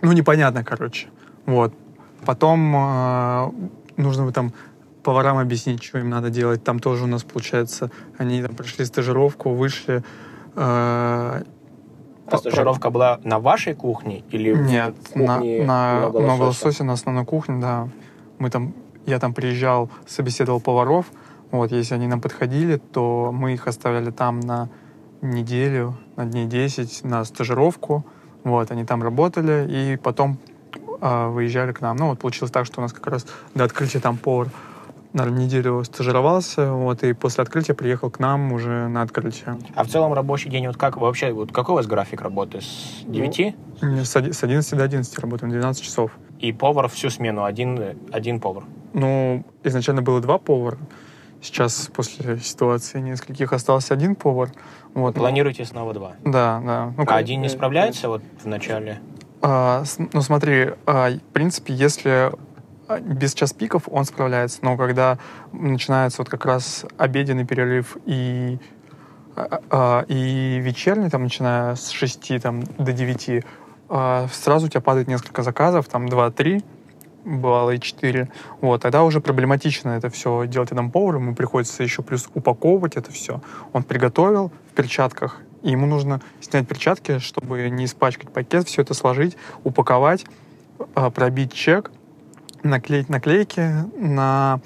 ну, 0.01 0.13
непонятно, 0.13 0.65
короче. 0.65 1.09
Вот. 1.47 1.75
Потом 2.25 2.75
э, 2.77 3.51
нужно 3.97 4.33
там 4.33 4.53
поварам 5.03 5.39
объяснить, 5.39 5.83
что 5.83 5.99
им 5.99 6.11
надо 6.11 6.31
делать. 6.31 6.65
Там 6.65 6.79
тоже 6.79 7.05
у 7.05 7.07
нас, 7.07 7.23
получается, 7.23 7.91
они 8.19 8.43
там 8.43 8.55
прошли 8.55 8.85
стажировку, 8.85 9.51
вышли, 9.51 10.03
э, 10.55 11.43
А 12.31 12.37
стажировка 12.37 12.91
была 12.91 13.19
на 13.25 13.39
вашей 13.39 13.75
кухне 13.75 14.23
или 14.31 14.53
нет, 14.53 14.95
на, 15.15 15.37
кухне 15.37 15.65
на 15.65 16.07
лосося? 16.09 16.27
Новолососе, 16.27 16.85
на 16.85 16.93
основной 16.93 17.25
кухне, 17.25 17.61
да. 17.61 17.89
Мы 18.39 18.51
там, 18.51 18.75
я 19.07 19.19
там 19.19 19.33
приезжал, 19.33 19.91
собеседовал 20.07 20.61
поваров. 20.61 21.07
Вот, 21.51 21.73
если 21.73 21.95
они 21.95 22.07
нам 22.07 22.21
подходили, 22.21 22.77
то 22.77 23.31
мы 23.33 23.55
их 23.55 23.67
оставляли 23.67 24.11
там 24.11 24.41
на 24.41 24.69
неделю, 25.23 25.97
на 26.17 26.27
дней 26.27 26.47
10, 26.47 27.05
на 27.05 27.25
стажировку. 27.25 28.05
Вот, 28.45 28.71
они 28.71 28.85
там 28.85 29.03
работали, 29.03 29.67
и 29.69 29.97
потом 29.97 30.39
а, 31.01 31.29
выезжали 31.29 31.73
к 31.73 31.81
нам. 31.81 31.97
Ну, 31.97 32.09
вот 32.11 32.19
получилось 32.19 32.53
так, 32.53 32.67
что 32.67 32.81
у 32.81 32.83
нас 32.83 32.93
как 32.93 33.07
раз 33.07 33.27
до 33.55 33.65
открытия 33.65 34.01
там 34.01 34.17
повар 34.17 34.49
наверное, 35.13 35.45
неделю 35.45 35.85
стажировался, 35.85 36.73
вот, 36.73 37.03
и 37.03 37.13
после 37.13 37.43
открытия 37.43 37.75
приехал 37.75 38.11
к 38.11 38.19
нам 38.19 38.53
уже 38.53 38.89
на 38.89 39.03
открытие. 39.03 39.59
А 39.75 39.85
в 39.85 39.89
целом 39.89 40.13
рабочий 40.13 40.51
день, 40.51 40.67
вот 40.67 40.77
как 40.77 40.97
вообще, 40.97 41.33
вот 41.33 41.53
какой 41.53 41.73
у 41.73 41.77
вас 41.77 41.87
график 41.87 42.21
работы? 42.21 42.61
С 42.61 43.03
9? 43.07 43.55
Не, 43.83 44.05
С 44.05 44.17
оди- 44.17 44.33
с 44.33 44.43
11 44.43 44.77
до 44.77 44.85
11 44.85 45.19
работаем, 45.19 45.51
12 45.51 45.83
часов. 45.83 46.13
И 46.39 46.53
повар 46.53 46.89
всю 46.89 47.11
смену, 47.11 47.45
один, 47.45 47.97
один 48.13 48.41
повар. 48.41 48.65
Ну, 48.93 49.45
изначально 49.65 50.03
было 50.03 50.21
два 50.21 50.39
повара. 50.39 50.79
Сейчас, 51.41 51.89
после 51.95 52.39
ситуации 52.39 53.01
нескольких, 53.01 53.53
остался 53.53 53.95
один 53.95 54.15
повар. 54.17 54.51
Вот. 54.95 55.15
Планируете 55.15 55.65
снова 55.65 55.95
два? 55.95 56.13
Да, 56.25 56.61
да. 56.65 56.93
Ну, 56.97 57.03
а 57.05 57.07
как- 57.07 57.17
один 57.17 57.43
не 57.43 57.49
справляется 57.49 58.09
вот 58.09 58.23
в 58.43 58.47
начале? 58.47 59.01
А, 59.41 59.85
ну, 60.13 60.21
смотри, 60.21 60.71
а, 60.87 61.11
в 61.11 61.33
принципе, 61.33 61.73
если 61.75 62.33
а, 62.89 63.01
без 63.01 63.35
час 63.35 63.53
пиков 63.53 63.85
он 63.89 64.05
справляется, 64.05 64.59
но 64.63 64.77
когда 64.77 65.19
начинается 65.53 66.23
вот 66.23 66.29
как 66.29 66.45
раз 66.45 66.85
обеденный 66.97 67.45
перерыв 67.45 67.97
и, 68.05 68.59
а, 69.37 69.61
а, 69.71 70.05
и 70.09 70.59
вечерний, 70.59 71.09
там, 71.09 71.23
начиная 71.23 71.77
с 71.77 71.91
6 71.91 72.41
там, 72.41 72.65
до 72.79 72.93
9, 72.93 73.45
а, 73.91 74.27
сразу 74.33 74.67
у 74.67 74.69
тебя 74.69 74.81
падает 74.81 75.07
несколько 75.07 75.43
заказов, 75.43 75.87
там 75.87 76.07
2-3, 76.07 76.65
бывало 77.29 77.71
и 77.73 77.81
4. 77.81 78.29
Вот, 78.61 78.83
тогда 78.83 79.05
уже 79.05 79.21
проблематично 79.21 79.91
это 79.91 80.11
все 80.11 80.47
делать 80.47 80.71
одному 80.71 80.91
повару, 80.91 81.19
ему 81.19 81.35
приходится 81.35 81.83
еще 81.83 82.03
плюс 82.03 82.29
упаковывать 82.35 82.97
это 82.97 83.13
все. 83.13 83.41
Он 83.73 83.83
приготовил 83.83 84.51
в 84.73 84.75
перчатках, 84.75 85.41
и 85.63 85.71
ему 85.71 85.87
нужно 85.87 86.21
снять 86.41 86.67
перчатки, 86.67 87.19
чтобы 87.19 87.69
не 87.69 87.85
испачкать 87.85 88.31
пакет, 88.31 88.67
все 88.67 88.83
это 88.83 88.95
сложить, 88.95 89.37
упаковать, 89.65 90.25
а, 90.95 91.11
пробить 91.11 91.53
чек, 91.53 91.91
наклеить 92.63 93.09
наклейки 93.09 93.85
на 93.97 94.61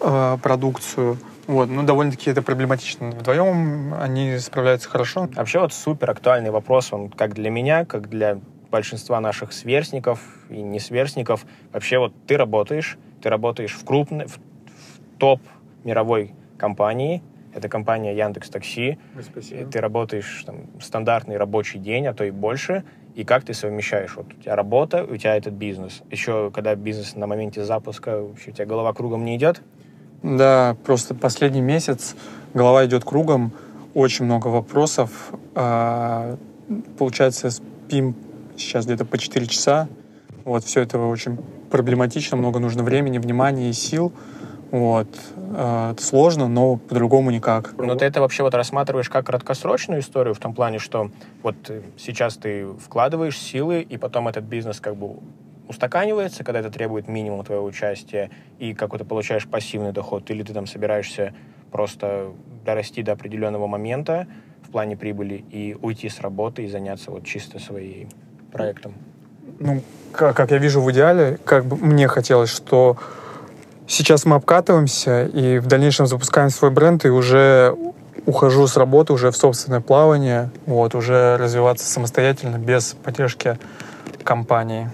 э, 0.00 0.38
продукцию. 0.42 1.18
Вот, 1.46 1.68
ну, 1.68 1.82
довольно-таки 1.82 2.30
это 2.30 2.40
проблематично. 2.42 3.10
Вдвоем 3.10 3.94
они 3.94 4.38
справляются 4.38 4.88
хорошо. 4.88 5.28
Вообще 5.34 5.60
вот 5.60 5.72
супер 5.72 6.10
актуальный 6.10 6.50
вопрос, 6.50 6.92
он 6.92 7.10
как 7.10 7.34
для 7.34 7.50
меня, 7.50 7.84
как 7.84 8.08
для 8.08 8.38
большинства 8.72 9.20
наших 9.20 9.52
сверстников 9.52 10.18
и 10.50 10.60
не 10.60 10.80
сверстников. 10.80 11.46
Вообще 11.72 11.98
вот 11.98 12.12
ты 12.26 12.36
работаешь, 12.36 12.98
ты 13.22 13.28
работаешь 13.28 13.74
в 13.74 13.84
крупной, 13.84 14.26
в, 14.26 14.38
в 14.38 15.18
топ 15.18 15.40
мировой 15.84 16.34
компании, 16.58 17.22
это 17.54 17.68
компания 17.68 18.16
Яндекс 18.16 18.48
Такси, 18.48 18.98
И 19.50 19.64
ты 19.70 19.80
работаешь 19.80 20.42
там, 20.46 20.56
стандартный 20.80 21.36
рабочий 21.36 21.78
день, 21.78 22.06
а 22.06 22.14
то 22.14 22.24
и 22.24 22.30
больше, 22.30 22.82
и 23.14 23.24
как 23.24 23.44
ты 23.44 23.52
совмещаешь? 23.52 24.16
Вот 24.16 24.32
у 24.32 24.42
тебя 24.42 24.56
работа, 24.56 25.04
у 25.04 25.16
тебя 25.16 25.36
этот 25.36 25.52
бизнес. 25.52 26.02
Еще 26.10 26.50
когда 26.50 26.74
бизнес 26.74 27.14
на 27.14 27.26
моменте 27.26 27.62
запуска, 27.62 28.22
вообще 28.22 28.50
у 28.50 28.54
тебя 28.54 28.64
голова 28.64 28.94
кругом 28.94 29.24
не 29.24 29.36
идет? 29.36 29.60
Да, 30.22 30.76
просто 30.84 31.14
последний 31.14 31.60
месяц 31.60 32.16
голова 32.54 32.86
идет 32.86 33.04
кругом, 33.04 33.52
очень 33.92 34.24
много 34.24 34.48
вопросов. 34.48 35.10
А, 35.54 36.38
Получается, 36.96 37.50
спим 37.50 38.14
сейчас 38.56 38.86
где-то 38.86 39.04
по 39.04 39.18
4 39.18 39.46
часа. 39.46 39.88
Вот, 40.44 40.64
все 40.64 40.80
это 40.80 40.98
очень 40.98 41.38
проблематично, 41.70 42.36
много 42.36 42.58
нужно 42.58 42.82
времени, 42.82 43.18
внимания 43.18 43.70
и 43.70 43.72
сил. 43.72 44.12
Вот. 44.70 45.08
Э, 45.36 45.92
это 45.92 46.02
сложно, 46.02 46.48
но 46.48 46.76
по-другому 46.76 47.30
никак. 47.30 47.74
Но 47.78 47.94
ты 47.94 48.04
это 48.04 48.20
вообще 48.20 48.42
вот 48.42 48.54
рассматриваешь 48.54 49.08
как 49.08 49.26
краткосрочную 49.26 50.00
историю 50.00 50.34
в 50.34 50.38
том 50.38 50.54
плане, 50.54 50.78
что 50.78 51.10
вот 51.42 51.56
сейчас 51.96 52.36
ты 52.36 52.66
вкладываешь 52.66 53.38
силы, 53.38 53.82
и 53.82 53.98
потом 53.98 54.28
этот 54.28 54.44
бизнес 54.44 54.80
как 54.80 54.96
бы 54.96 55.16
устаканивается, 55.68 56.44
когда 56.44 56.60
это 56.60 56.70
требует 56.70 57.08
минимум 57.08 57.44
твоего 57.44 57.64
участия, 57.64 58.30
и 58.58 58.74
какой-то 58.74 59.04
получаешь 59.04 59.46
пассивный 59.46 59.92
доход, 59.92 60.30
или 60.30 60.42
ты 60.42 60.52
там 60.52 60.66
собираешься 60.66 61.34
просто 61.70 62.32
дорасти 62.64 63.02
до 63.02 63.12
определенного 63.12 63.66
момента 63.66 64.26
в 64.62 64.70
плане 64.70 64.96
прибыли 64.96 65.44
и 65.50 65.76
уйти 65.80 66.08
с 66.08 66.20
работы 66.20 66.64
и 66.64 66.68
заняться 66.68 67.10
вот 67.10 67.24
чисто 67.24 67.58
своим 67.58 68.08
проектом? 68.52 68.94
Ну, 69.58 69.82
как, 70.12 70.36
как 70.36 70.50
я 70.50 70.58
вижу 70.58 70.80
в 70.80 70.90
идеале, 70.92 71.38
как 71.44 71.64
бы 71.64 71.76
мне 71.76 72.08
хотелось, 72.08 72.50
что 72.50 72.96
сейчас 73.86 74.24
мы 74.24 74.36
обкатываемся 74.36 75.24
и 75.26 75.58
в 75.58 75.66
дальнейшем 75.66 76.06
запускаем 76.06 76.50
свой 76.50 76.70
бренд 76.70 77.04
и 77.04 77.08
уже 77.08 77.76
ухожу 78.26 78.66
с 78.66 78.76
работы 78.76 79.12
уже 79.12 79.30
в 79.30 79.36
собственное 79.36 79.80
плавание, 79.80 80.50
вот, 80.66 80.94
уже 80.94 81.36
развиваться 81.38 81.86
самостоятельно 81.86 82.56
без 82.56 82.94
поддержки 83.02 83.58
компании. 84.22 84.90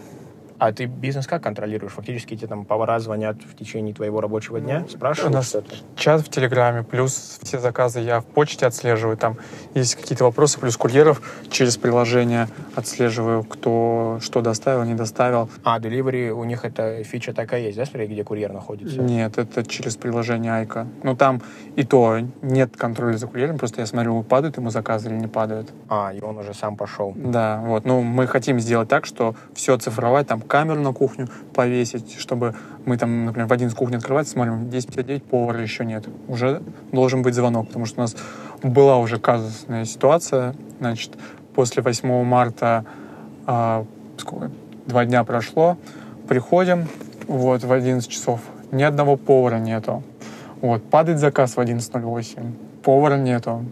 А 0.59 0.73
ты 0.73 0.87
бизнес 0.87 1.27
как 1.27 1.43
контролируешь? 1.43 1.93
Фактически 1.93 2.37
тебе 2.37 2.49
там 2.49 2.65
повара 2.65 2.99
звонят 2.99 3.37
в 3.43 3.55
течение 3.57 3.95
твоего 3.95 4.21
рабочего 4.21 4.61
дня, 4.61 4.85
спрашивают 4.91 5.33
У 5.33 5.37
нас 5.37 5.49
что-то? 5.49 5.77
чат 5.97 6.21
в 6.23 6.29
Телеграме, 6.31 6.83
плюс 6.83 7.39
все 7.43 7.61
заказы 7.61 8.01
я 8.01 8.21
в 8.21 8.25
почте 8.25 8.67
отслеживаю. 8.67 9.17
Там 9.17 9.37
есть 9.75 9.95
какие-то 9.95 10.25
вопросы, 10.25 10.59
плюс 10.59 10.77
курьеров 10.77 11.23
через 11.51 11.77
приложение 11.77 12.49
отслеживаю, 12.75 13.45
кто 13.45 14.19
что 14.21 14.41
доставил, 14.41 14.83
не 14.85 14.95
доставил. 14.95 15.49
А, 15.63 15.79
Delivery, 15.79 16.31
у 16.31 16.43
них 16.45 16.65
эта 16.65 17.05
фича 17.05 17.33
такая 17.33 17.61
есть, 17.61 17.77
да, 17.79 17.85
смотри, 17.85 18.09
где 18.09 18.25
курьер 18.25 18.53
находится? 18.53 19.01
Нет, 19.01 19.39
это 19.39 19.65
через 19.65 19.97
приложение 19.97 20.53
Айка. 20.53 20.89
Ну, 21.05 21.15
там 21.15 21.41
и 21.77 21.85
то 21.85 22.19
нет 22.43 22.77
контроля 22.77 23.17
за 23.17 23.29
курьером, 23.29 23.59
просто 23.59 23.81
я 23.81 23.87
смотрю, 23.87 24.23
падают 24.25 24.57
ему 24.57 24.71
заказы 24.71 25.09
или 25.09 25.17
не 25.17 25.29
падают. 25.29 25.71
А, 25.89 26.13
и 26.13 26.21
он 26.21 26.39
уже 26.39 26.53
сам 26.53 26.77
пошел. 26.77 27.13
Да, 27.15 27.61
вот. 27.65 27.85
Ну, 27.85 28.03
мы 28.03 28.27
хотим 28.27 28.59
сделать 28.59 28.89
так, 28.89 29.07
что 29.07 29.37
все 29.55 29.77
цифровать, 29.79 30.27
там 30.27 30.41
камеру 30.49 30.81
на 30.81 30.93
кухню 30.93 31.29
повесить, 31.55 32.19
чтобы 32.19 32.55
мы 32.85 32.97
там, 32.97 33.27
например, 33.27 33.49
в 33.49 33.53
один 33.53 33.71
с 33.71 33.75
кухни 33.75 33.97
открывать, 33.97 34.27
смотрим, 34.27 34.65
10.59, 34.65 35.21
повара 35.21 35.61
еще 35.61 35.85
нет. 35.85 36.05
Уже 36.27 36.63
должен 36.91 37.23
быть 37.23 37.35
звонок, 37.35 37.69
потому 37.69 37.87
что 37.87 38.01
у 38.01 38.03
нас 38.03 38.17
была 38.63 38.99
уже 38.99 39.19
казусная 39.19 39.85
ситуация. 39.85 40.55
Значит, 40.81 41.13
после 41.55 41.83
8 41.83 42.25
марта 42.25 42.85
а, 43.47 43.87
сколько, 44.19 44.51
два 44.87 45.05
дня 45.05 45.25
прошло, 45.25 45.77
приходим, 46.29 46.87
вот, 47.27 47.65
в 47.65 47.73
11 47.73 48.09
часов, 48.09 48.41
ни 48.73 48.83
одного 48.83 49.17
повара 49.17 49.59
нету. 49.59 50.03
Вот, 50.61 50.83
падает 50.85 51.19
заказ 51.19 51.57
в 51.57 51.59
11.08, 51.59 52.53
повара 52.83 53.17
нету. 53.17 53.65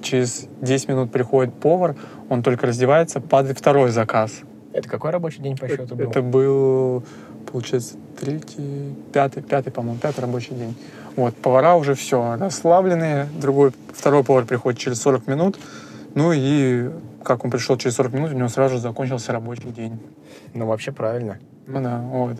Через 0.00 0.46
10 0.60 0.88
минут 0.88 1.12
приходит 1.12 1.54
повар, 1.54 1.96
он 2.28 2.42
только 2.42 2.66
раздевается, 2.66 3.20
падает 3.20 3.58
второй 3.58 3.90
заказ. 3.90 4.42
Это 4.74 4.88
какой 4.88 5.12
рабочий 5.12 5.40
день 5.40 5.56
по 5.56 5.68
счету 5.68 5.94
был? 5.94 6.10
Это 6.10 6.20
был, 6.20 7.04
получается, 7.50 7.96
третий, 8.18 8.92
пятый, 9.12 9.40
пятый, 9.40 9.70
по-моему, 9.70 10.00
пятый 10.00 10.20
рабочий 10.22 10.52
день. 10.54 10.74
Вот, 11.14 11.36
повара 11.36 11.76
уже 11.76 11.94
все, 11.94 12.36
расслабленные. 12.36 13.28
Другой, 13.40 13.72
второй 13.92 14.24
повар 14.24 14.44
приходит 14.44 14.80
через 14.80 15.00
40 15.00 15.28
минут. 15.28 15.60
Ну 16.16 16.32
и 16.34 16.90
как 17.22 17.44
он 17.44 17.52
пришел 17.52 17.76
через 17.76 17.94
40 17.94 18.12
минут, 18.14 18.32
у 18.32 18.34
него 18.34 18.48
сразу 18.48 18.74
же 18.74 18.80
закончился 18.80 19.32
рабочий 19.32 19.70
день. 19.70 20.00
Ну, 20.54 20.66
вообще 20.66 20.90
правильно. 20.90 21.38
Ну 21.68 21.80
да, 21.80 22.00
вот. 22.00 22.36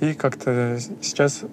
И 0.00 0.12
как-то 0.12 0.78
сейчас 1.00 1.44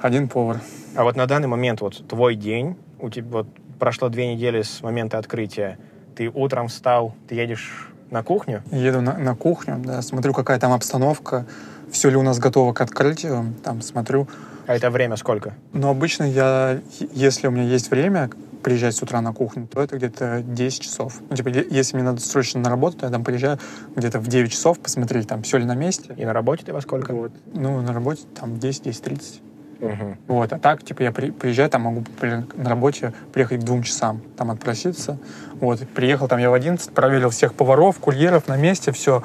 один 0.00 0.28
повар. 0.28 0.60
А 0.96 1.04
вот 1.04 1.14
на 1.14 1.26
данный 1.26 1.48
момент 1.48 1.80
вот 1.80 2.06
твой 2.08 2.34
день, 2.34 2.76
у 2.98 3.08
тебя 3.08 3.28
вот 3.30 3.46
прошло 3.78 4.08
две 4.08 4.34
недели 4.34 4.62
с 4.62 4.82
момента 4.82 5.18
открытия, 5.18 5.78
ты 6.16 6.28
утром 6.28 6.66
встал, 6.66 7.14
ты 7.28 7.36
едешь 7.36 7.92
на 8.10 8.22
кухню? 8.22 8.62
Еду 8.70 9.00
на, 9.00 9.16
на 9.16 9.34
кухню, 9.34 9.80
да, 9.84 10.02
смотрю, 10.02 10.32
какая 10.32 10.58
там 10.58 10.72
обстановка, 10.72 11.46
все 11.90 12.10
ли 12.10 12.16
у 12.16 12.22
нас 12.22 12.38
готово 12.38 12.72
к 12.72 12.80
открытию, 12.80 13.54
там 13.62 13.82
смотрю. 13.82 14.28
А 14.66 14.74
это 14.74 14.90
время 14.90 15.16
сколько? 15.16 15.54
Но 15.72 15.90
обычно 15.90 16.24
я, 16.24 16.80
если 17.12 17.46
у 17.46 17.50
меня 17.50 17.64
есть 17.64 17.90
время 17.90 18.30
приезжать 18.62 18.96
с 18.96 19.02
утра 19.02 19.20
на 19.20 19.32
кухню, 19.32 19.68
то 19.68 19.80
это 19.80 19.96
где-то 19.96 20.42
10 20.44 20.82
часов. 20.82 21.20
Ну, 21.30 21.36
типа, 21.36 21.48
если 21.48 21.94
мне 21.94 22.04
надо 22.04 22.20
срочно 22.20 22.60
на 22.60 22.68
работу, 22.68 22.98
то 22.98 23.06
я 23.06 23.12
там 23.12 23.22
приезжаю 23.22 23.60
где-то 23.94 24.18
в 24.18 24.26
9 24.26 24.50
часов 24.50 24.80
посмотреть, 24.80 25.28
там, 25.28 25.44
все 25.44 25.58
ли 25.58 25.64
на 25.64 25.76
месте. 25.76 26.14
И 26.16 26.24
на 26.24 26.32
работе 26.32 26.64
ты 26.64 26.72
во 26.72 26.80
сколько? 26.80 27.14
Вот. 27.14 27.30
Ну, 27.54 27.80
на 27.80 27.92
работе 27.92 28.22
там 28.34 28.54
10-10.30. 28.54 29.40
Угу. 29.80 30.16
Вот, 30.28 30.52
а 30.52 30.58
так, 30.58 30.82
типа, 30.82 31.02
я 31.02 31.12
при, 31.12 31.30
приезжаю, 31.30 31.68
там 31.68 31.82
могу 31.82 32.04
при, 32.20 32.44
на 32.56 32.70
работе 32.70 33.12
приехать 33.32 33.60
к 33.60 33.64
двум 33.64 33.82
часам, 33.82 34.22
там 34.36 34.50
отпроситься. 34.50 35.18
Вот, 35.60 35.80
приехал 35.94 36.28
там 36.28 36.38
я 36.38 36.50
в 36.50 36.54
11, 36.54 36.90
проверил 36.92 37.30
всех 37.30 37.54
поваров, 37.54 37.98
курьеров 37.98 38.48
на 38.48 38.56
месте, 38.56 38.92
все, 38.92 39.22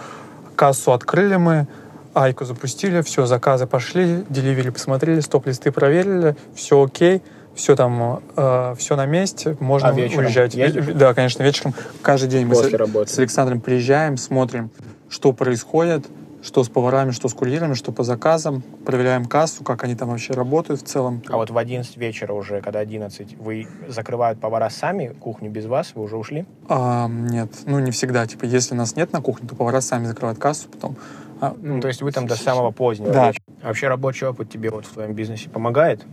кассу 0.55 0.91
открыли 0.91 1.37
мы, 1.37 1.67
Айку 2.13 2.43
запустили, 2.43 3.01
все, 3.01 3.25
заказы 3.25 3.67
пошли, 3.67 4.25
деливери 4.29 4.69
посмотрели, 4.69 5.21
стоп-листы 5.21 5.71
проверили, 5.71 6.35
все 6.53 6.83
окей, 6.83 7.21
все 7.55 7.75
там, 7.75 8.21
э, 8.35 8.75
все 8.77 8.95
на 8.95 9.05
месте, 9.05 9.55
можно 9.59 9.89
А 9.89 9.93
вечером 9.93 10.25
уезжать. 10.25 10.53
едешь? 10.53 10.85
Да, 10.93 11.13
конечно, 11.13 11.43
вечером 11.43 11.73
каждый 12.01 12.29
день 12.29 12.45
мы 12.45 12.55
После 12.55 12.71
с, 12.71 12.73
работы. 12.73 13.11
с 13.11 13.19
Александром 13.19 13.61
приезжаем, 13.61 14.17
смотрим, 14.17 14.71
что 15.09 15.31
происходит, 15.31 16.05
что 16.41 16.63
с 16.63 16.69
поварами, 16.69 17.11
что 17.11 17.27
с 17.27 17.33
курьерами, 17.33 17.73
что 17.75 17.91
по 17.91 18.03
заказам, 18.03 18.61
проверяем 18.85 19.25
кассу, 19.25 19.63
как 19.63 19.83
они 19.83 19.95
там 19.95 20.09
вообще 20.09 20.33
работают 20.33 20.81
в 20.81 20.85
целом. 20.85 21.21
А 21.29 21.37
вот 21.37 21.49
в 21.51 21.57
11 21.57 21.97
вечера 21.97 22.33
уже, 22.33 22.61
когда 22.61 22.79
11, 22.79 23.37
вы 23.37 23.67
закрывают 23.87 24.39
повара 24.39 24.69
сами 24.69 25.09
кухню 25.19 25.51
без 25.51 25.65
вас, 25.65 25.91
вы 25.95 26.03
уже 26.03 26.17
ушли? 26.17 26.45
А, 26.67 27.07
нет, 27.07 27.49
ну 27.65 27.79
не 27.79 27.91
всегда. 27.91 28.25
Типа, 28.25 28.45
если 28.45 28.73
нас 28.73 28.95
нет 28.95 29.13
на 29.13 29.21
кухне, 29.21 29.47
то 29.47 29.55
повара 29.55 29.81
сами 29.81 30.05
закрывают 30.05 30.39
кассу, 30.39 30.67
потом. 30.69 30.95
а, 31.39 31.55
Ну, 31.61 31.79
то 31.79 31.87
есть 31.87 32.01
вы 32.01 32.11
там 32.11 32.27
до 32.27 32.35
самого 32.35 32.71
позднего 32.71 33.13
Да. 33.13 33.27
вечера. 33.27 33.43
А 33.61 33.67
вообще 33.67 33.87
рабочий 33.87 34.25
опыт 34.25 34.49
тебе 34.49 34.69
вот 34.71 34.85
в 34.85 34.93
твоем 34.93 35.13
бизнесе 35.13 35.49
помогает? 35.49 36.03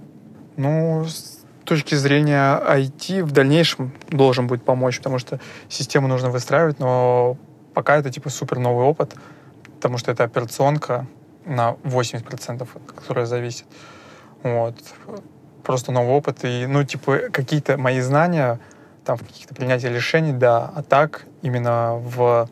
Ну, 0.57 1.05
с 1.07 1.41
точки 1.65 1.95
зрения 1.95 2.59
IT 2.67 3.23
в 3.23 3.31
дальнейшем 3.33 3.93
должен 4.11 4.47
будет 4.47 4.63
помочь, 4.65 4.99
потому 4.99 5.19
что 5.19 5.39
систему 5.69 6.09
нужно 6.09 6.31
выстраивать, 6.31 6.79
но 6.79 7.37
пока 7.75 7.97
это 7.97 8.11
типа 8.11 8.29
супер 8.31 8.59
новый 8.59 8.85
опыт, 8.87 9.15
потому 9.79 9.97
что 9.97 10.11
это 10.11 10.25
операционка 10.25 11.07
на 11.45 11.77
80%, 11.85 12.69
от 12.75 12.93
которой 12.93 13.27
зависит. 13.27 13.65
Вот. 14.43 14.75
Просто 15.63 15.93
новый 15.93 16.17
опыт. 16.17 16.45
И, 16.45 16.67
ну, 16.67 16.83
типа, 16.83 17.31
какие-то 17.33 17.79
мои 17.79 18.01
знания 18.01 18.59
там 19.05 19.17
в 19.17 19.25
каких-то 19.25 19.55
принятии 19.55 19.87
решений, 19.87 20.33
да, 20.33 20.73
а 20.75 20.83
так 20.83 21.27
именно 21.43 21.95
в 21.95 22.49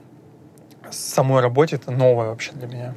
самой 0.91 1.43
работе 1.43 1.77
это 1.77 1.91
новое 1.91 2.29
вообще 2.29 2.53
для 2.53 2.69
меня. 2.69 2.95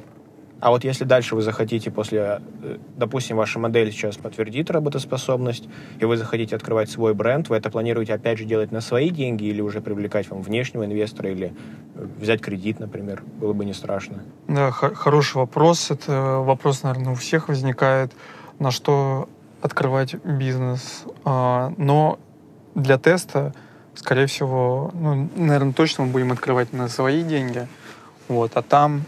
А 0.60 0.70
вот 0.70 0.84
если 0.84 1.04
дальше 1.04 1.34
вы 1.34 1.42
захотите 1.42 1.90
после, 1.90 2.40
э, 2.62 2.76
допустим, 2.96 3.36
ваша 3.36 3.58
модель 3.58 3.90
сейчас 3.92 4.16
подтвердит 4.16 4.70
работоспособность, 4.70 5.68
и 5.98 6.04
вы 6.04 6.16
захотите 6.16 6.54
открывать 6.56 6.90
свой 6.90 7.14
бренд, 7.14 7.48
вы 7.48 7.56
это 7.56 7.70
планируете 7.70 8.14
опять 8.14 8.38
же 8.38 8.44
делать 8.44 8.70
на 8.70 8.80
свои 8.80 9.10
деньги 9.10 9.44
или 9.44 9.60
уже 9.62 9.80
привлекать 9.80 10.28
вам 10.30 10.42
внешнего 10.42 10.84
инвестора 10.84 11.30
или 11.30 11.54
э, 11.94 12.06
взять 12.18 12.40
кредит, 12.42 12.78
например, 12.78 13.22
было 13.40 13.52
бы 13.54 13.64
не 13.64 13.72
страшно? 13.72 14.22
Да, 14.48 14.70
хо- 14.70 14.94
хороший 14.94 15.36
вопрос. 15.36 15.90
Это 15.90 16.40
вопрос, 16.44 16.82
наверное, 16.82 17.12
у 17.12 17.16
всех 17.16 17.48
возникает, 17.48 18.12
на 18.58 18.70
что 18.70 19.28
открывать 19.62 20.14
бизнес. 20.24 21.04
А, 21.24 21.72
Но 21.78 22.18
для 22.74 22.98
теста, 22.98 23.54
скорее 23.94 24.26
всего, 24.26 24.90
ну, 24.94 25.28
наверное, 25.36 25.72
точно 25.72 26.04
мы 26.04 26.10
будем 26.12 26.32
открывать 26.32 26.72
на 26.72 26.88
свои 26.88 27.22
деньги. 27.22 27.66
Вот, 28.28 28.52
а 28.54 28.62
там, 28.62 29.02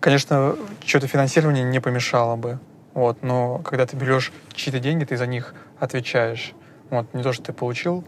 конечно, 0.00 0.56
что-то 0.84 1.06
финансирование 1.06 1.64
не 1.64 1.80
помешало 1.80 2.36
бы. 2.36 2.58
Вот, 2.94 3.22
но 3.22 3.58
когда 3.58 3.86
ты 3.86 3.96
берешь 3.96 4.32
чьи-то 4.54 4.80
деньги, 4.80 5.04
ты 5.04 5.16
за 5.16 5.26
них 5.26 5.54
отвечаешь. 5.78 6.52
Вот, 6.90 7.12
не 7.14 7.22
то, 7.22 7.32
что 7.32 7.44
ты 7.44 7.52
получил 7.52 8.04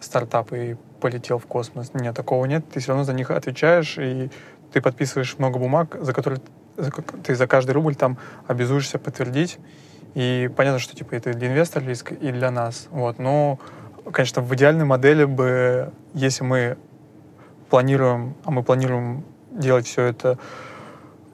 стартап 0.00 0.52
и 0.52 0.76
полетел 1.00 1.38
в 1.38 1.46
космос. 1.46 1.92
Нет, 1.94 2.14
такого 2.14 2.44
нет. 2.44 2.64
Ты 2.70 2.80
все 2.80 2.88
равно 2.88 3.04
за 3.04 3.12
них 3.12 3.30
отвечаешь, 3.30 3.98
и 3.98 4.30
ты 4.72 4.80
подписываешь 4.80 5.36
много 5.38 5.58
бумаг, 5.58 5.96
за 6.00 6.12
которые 6.12 6.40
ты 7.24 7.34
за 7.34 7.46
каждый 7.46 7.72
рубль 7.72 7.94
там 7.94 8.18
обязуешься 8.46 8.98
подтвердить. 8.98 9.58
И 10.14 10.50
понятно, 10.56 10.78
что 10.78 10.96
типа 10.96 11.14
это 11.14 11.32
для 11.32 11.48
инвестора 11.48 11.84
риск 11.84 12.12
и 12.12 12.30
для 12.32 12.50
нас. 12.50 12.88
Вот. 12.90 13.18
Но, 13.18 13.58
конечно, 14.12 14.42
в 14.42 14.54
идеальной 14.54 14.84
модели 14.84 15.24
бы, 15.24 15.92
если 16.14 16.44
мы 16.44 16.76
планируем, 17.68 18.34
а 18.44 18.50
мы 18.50 18.62
планируем 18.62 19.24
делать 19.50 19.86
все 19.86 20.04
это 20.04 20.38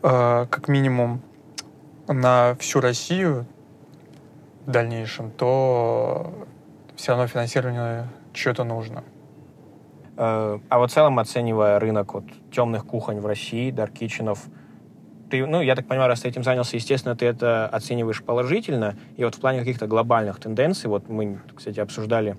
э, 0.07 0.47
как 0.49 0.69
минимум 0.69 1.21
на 2.07 2.55
всю 2.61 2.81
Россию 2.81 3.47
в 4.65 4.71
дальнейшем, 4.71 5.31
то 5.31 6.33
все 6.95 7.13
равно 7.13 7.27
финансирование 7.27 8.07
что-то 8.33 8.65
нужно. 8.65 9.03
Э, 10.17 10.59
А 10.69 10.79
вот 10.79 10.91
в 10.91 10.95
целом, 10.95 11.19
оценивая 11.19 11.79
рынок 11.81 12.15
вот 12.15 12.25
темных 12.53 12.87
кухонь 12.87 13.21
в 13.21 13.27
России, 13.27 13.71
даркиченов, 13.71 14.45
ты, 15.29 15.45
ну, 15.45 15.61
я 15.61 15.75
так 15.75 15.87
понимаю, 15.87 16.09
раз 16.09 16.21
ты 16.21 16.29
этим 16.29 16.45
занялся, 16.45 16.77
естественно, 16.77 17.17
ты 17.17 17.27
это 17.27 17.67
оцениваешь 17.67 18.23
положительно. 18.23 18.97
И 19.17 19.25
вот 19.25 19.35
в 19.35 19.41
плане 19.41 19.59
каких-то 19.59 19.89
глобальных 19.89 20.39
тенденций, 20.39 20.89
вот 20.89 21.09
мы, 21.09 21.41
кстати, 21.57 21.81
обсуждали, 21.81 22.37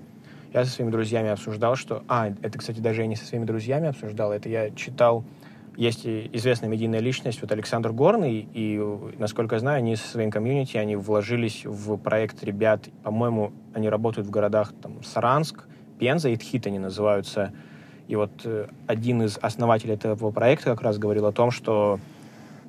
я 0.54 0.64
со 0.64 0.70
своими 0.70 0.90
друзьями 0.90 1.28
обсуждал, 1.28 1.76
что... 1.76 2.02
А, 2.08 2.28
это, 2.40 2.58
кстати, 2.58 2.80
даже 2.80 3.02
я 3.02 3.06
не 3.06 3.16
со 3.16 3.26
своими 3.26 3.44
друзьями 3.44 3.88
обсуждал, 3.88 4.32
это 4.32 4.48
я 4.48 4.70
читал 4.70 5.22
есть 5.78 6.04
известная 6.04 6.68
медийная 6.68 6.98
личность, 6.98 7.40
вот 7.40 7.52
Александр 7.52 7.92
Горный, 7.92 8.48
и, 8.52 8.82
насколько 9.16 9.54
я 9.54 9.60
знаю, 9.60 9.78
они 9.78 9.94
со 9.94 10.08
своим 10.08 10.32
комьюнити, 10.32 10.76
они 10.76 10.96
вложились 10.96 11.64
в 11.64 11.96
проект 11.98 12.42
ребят, 12.42 12.88
по-моему, 13.04 13.52
они 13.74 13.88
работают 13.88 14.26
в 14.26 14.30
городах 14.30 14.72
там 14.82 15.04
Саранск, 15.04 15.68
Пенза 16.00 16.30
и 16.30 16.36
Тхит 16.36 16.66
они 16.66 16.80
называются. 16.80 17.52
И 18.08 18.16
вот 18.16 18.32
э, 18.44 18.66
один 18.88 19.22
из 19.22 19.38
основателей 19.38 19.94
этого 19.94 20.32
проекта 20.32 20.70
как 20.70 20.82
раз 20.82 20.98
говорил 20.98 21.26
о 21.26 21.32
том, 21.32 21.52
что 21.52 22.00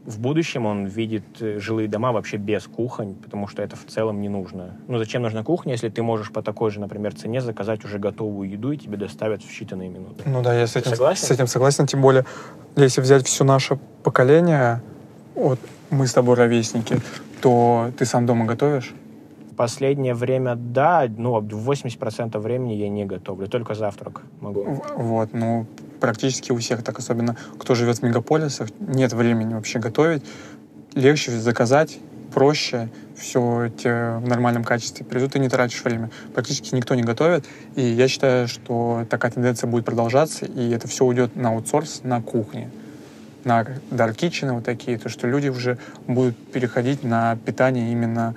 в 0.06 0.20
будущем 0.20 0.66
он 0.66 0.86
видит 0.86 1.24
э, 1.40 1.60
жилые 1.60 1.88
дома 1.88 2.12
вообще 2.12 2.38
без 2.38 2.68
кухонь, 2.68 3.16
потому 3.16 3.48
что 3.48 3.62
это 3.62 3.76
в 3.76 3.86
целом 3.86 4.22
не 4.22 4.30
нужно. 4.30 4.78
Ну, 4.88 4.98
зачем 4.98 5.22
нужна 5.22 5.44
кухня, 5.44 5.74
если 5.74 5.90
ты 5.90 6.02
можешь 6.02 6.32
по 6.32 6.42
такой 6.42 6.72
же, 6.72 6.80
например, 6.80 7.14
цене 7.14 7.42
заказать 7.42 7.84
уже 7.86 8.00
готовую 8.00 8.50
еду, 8.50 8.72
и 8.72 8.78
тебе 8.78 8.98
доставят 8.98 9.44
в 9.44 9.50
считанные 9.50 9.90
минуты? 9.90 10.24
Ну 10.26 10.42
да, 10.42 10.58
я 10.58 10.68
с 10.68 10.76
этим, 10.76 10.92
согласен? 10.92 11.28
с 11.28 11.32
этим 11.32 11.48
согласен. 11.48 11.86
Тем 11.86 12.02
более, 12.02 12.26
если 12.76 13.02
взять 13.02 13.28
все 13.28 13.44
наше 13.44 13.78
поколение, 14.04 14.82
вот 15.36 15.60
мы 15.90 16.08
с 16.08 16.14
тобой 16.14 16.36
ровесники, 16.36 17.00
то 17.42 17.92
ты 17.98 18.06
сам 18.06 18.26
дома 18.26 18.46
готовишь? 18.46 18.94
Последнее 19.56 20.14
время, 20.14 20.56
да, 20.56 21.06
ну, 21.10 21.40
80% 21.42 22.38
времени 22.40 22.74
я 22.74 22.90
не 22.90 23.06
готовлю, 23.06 23.48
только 23.48 23.74
завтрак 23.74 24.22
могу. 24.40 24.82
Вот, 24.96 25.34
ну, 25.34 25.66
практически 26.00 26.52
у 26.52 26.58
всех 26.58 26.84
так, 26.84 27.00
особенно 27.00 27.36
кто 27.58 27.76
живет 27.76 28.00
в 28.00 28.04
мегаполисах, 28.04 28.70
нет 28.80 29.14
времени 29.14 29.54
вообще 29.54 29.80
готовить. 29.80 30.24
Легче 30.96 31.32
заказать, 31.32 32.00
проще, 32.34 32.90
все 33.16 33.40
в 33.84 34.28
нормальном 34.28 34.64
качестве 34.64 35.06
придут, 35.06 35.36
и 35.36 35.40
не 35.40 35.50
тратишь 35.50 35.84
время. 35.84 36.10
Практически 36.34 36.74
никто 36.74 36.96
не 36.96 37.04
готовит, 37.04 37.46
и 37.76 37.82
я 37.82 38.08
считаю, 38.08 38.48
что 38.48 39.06
такая 39.10 39.32
тенденция 39.32 39.70
будет 39.70 39.86
продолжаться, 39.86 40.46
и 40.46 40.70
это 40.72 40.88
все 40.88 41.06
уйдет 41.06 41.36
на 41.36 41.50
аутсорс, 41.50 42.02
на 42.04 42.22
кухне, 42.22 42.70
на 43.44 43.62
dark 43.92 44.16
kitchen 44.16 44.54
вот 44.54 44.64
такие, 44.64 44.98
то, 44.98 45.10
что 45.10 45.28
люди 45.28 45.50
уже 45.50 45.78
будут 46.08 46.38
переходить 46.52 47.04
на 47.04 47.36
питание 47.38 47.92
именно 47.92 48.36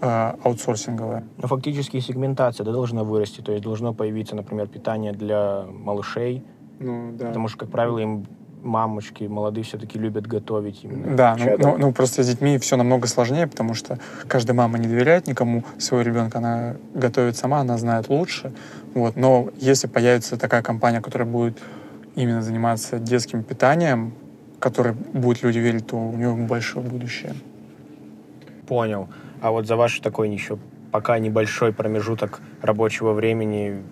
э, 0.00 0.32
аутсорсинговое. 0.42 1.24
Но 1.38 1.48
фактически 1.48 2.00
сегментация 2.00 2.64
да, 2.64 2.72
должна 2.72 3.04
вырасти, 3.04 3.40
то 3.40 3.52
есть 3.52 3.64
должно 3.64 3.94
появиться, 3.94 4.36
например, 4.36 4.68
питание 4.68 5.12
для 5.12 5.64
малышей, 5.68 6.44
ну, 6.78 7.12
да. 7.12 7.28
Потому 7.28 7.48
что, 7.48 7.58
как 7.58 7.70
правило, 7.70 7.98
им 7.98 8.26
мамочки 8.62 9.24
молодые 9.24 9.64
все-таки 9.64 9.98
любят 9.98 10.26
готовить 10.26 10.84
именно. 10.84 11.16
Да, 11.16 11.36
ну, 11.38 11.56
ну, 11.58 11.78
ну 11.78 11.92
просто 11.92 12.22
с 12.22 12.28
детьми 12.28 12.58
все 12.58 12.76
намного 12.76 13.06
сложнее, 13.06 13.46
потому 13.46 13.74
что 13.74 13.98
каждая 14.28 14.56
мама 14.56 14.78
не 14.78 14.86
доверяет 14.86 15.26
никому 15.26 15.64
своего 15.78 16.08
ребенка, 16.08 16.38
она 16.38 16.76
готовит 16.94 17.36
сама, 17.36 17.60
она 17.60 17.76
знает 17.78 18.08
лучше. 18.08 18.52
Вот. 18.94 19.16
Но 19.16 19.50
если 19.56 19.88
появится 19.88 20.36
такая 20.36 20.62
компания, 20.62 21.00
которая 21.00 21.28
будет 21.28 21.58
именно 22.14 22.42
заниматься 22.42 22.98
детским 22.98 23.42
питанием, 23.42 24.14
которой 24.58 24.94
будут 24.94 25.42
люди 25.42 25.58
верить, 25.58 25.88
то 25.88 25.96
у 25.96 26.16
нее 26.16 26.34
большое 26.34 26.86
будущее. 26.86 27.34
Понял. 28.68 29.08
А 29.40 29.50
вот 29.50 29.66
за 29.66 29.76
ваш 29.76 29.98
такой 29.98 30.30
еще 30.30 30.58
пока 30.92 31.18
небольшой 31.18 31.72
промежуток 31.72 32.40
рабочего 32.60 33.12
времени 33.12 33.82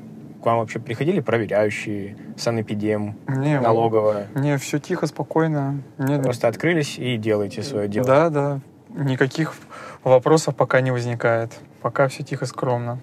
к 0.41 0.47
вам 0.47 0.59
вообще 0.59 0.79
приходили 0.79 1.21
проверяющие, 1.21 2.17
санэпидем, 2.37 3.17
не, 3.29 3.61
налоговая? 3.61 4.29
Не, 4.35 4.57
все 4.57 4.79
тихо, 4.79 5.07
спокойно. 5.07 5.83
Не... 5.99 6.19
Просто 6.19 6.49
открылись 6.49 6.99
и 6.99 7.17
делаете 7.17 7.63
свое 7.63 7.89
дело. 7.89 8.07
Да, 8.07 8.31
да. 8.31 8.61
Никаких 8.89 9.55
вопросов 10.03 10.57
пока 10.57 10.81
не 10.81 10.91
возникает. 10.91 11.53
Пока 11.83 12.09
все 12.09 12.23
тихо, 12.23 12.47
скромно. 12.47 13.01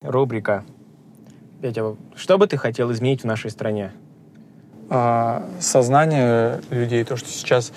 Рубрика. 0.00 0.64
Петя, 1.60 1.96
что 2.14 2.38
бы 2.38 2.46
ты 2.46 2.56
хотел 2.56 2.92
изменить 2.92 3.22
в 3.22 3.26
нашей 3.26 3.50
стране? 3.50 3.92
А, 4.88 5.44
сознание 5.58 6.60
людей, 6.70 7.02
то, 7.04 7.16
что 7.16 7.28
сейчас 7.28 7.72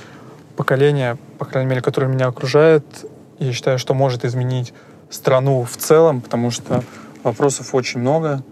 поколение, 0.56 1.18
по 1.40 1.46
крайней 1.46 1.70
мере, 1.70 1.82
которое 1.82 2.08
меня 2.08 2.28
окружает, 2.28 2.84
я 3.40 3.52
считаю, 3.54 3.80
что 3.80 3.94
может 3.94 4.26
изменить 4.26 4.74
страну 5.10 5.64
в 5.64 5.76
целом, 5.78 6.22
потому 6.22 6.52
что 6.52 6.84
вопросов 7.24 7.74
очень 7.74 8.00
много 8.02 8.44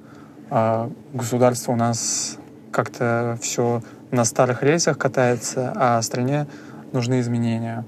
а 0.49 0.89
государство 1.13 1.71
у 1.71 1.75
нас 1.75 2.37
как-то 2.71 3.37
все 3.41 3.81
на 4.11 4.23
старых 4.23 4.63
рельсах 4.63 4.97
катается, 4.97 5.73
а 5.75 6.01
стране 6.01 6.47
нужны 6.93 7.19
изменения. 7.19 7.85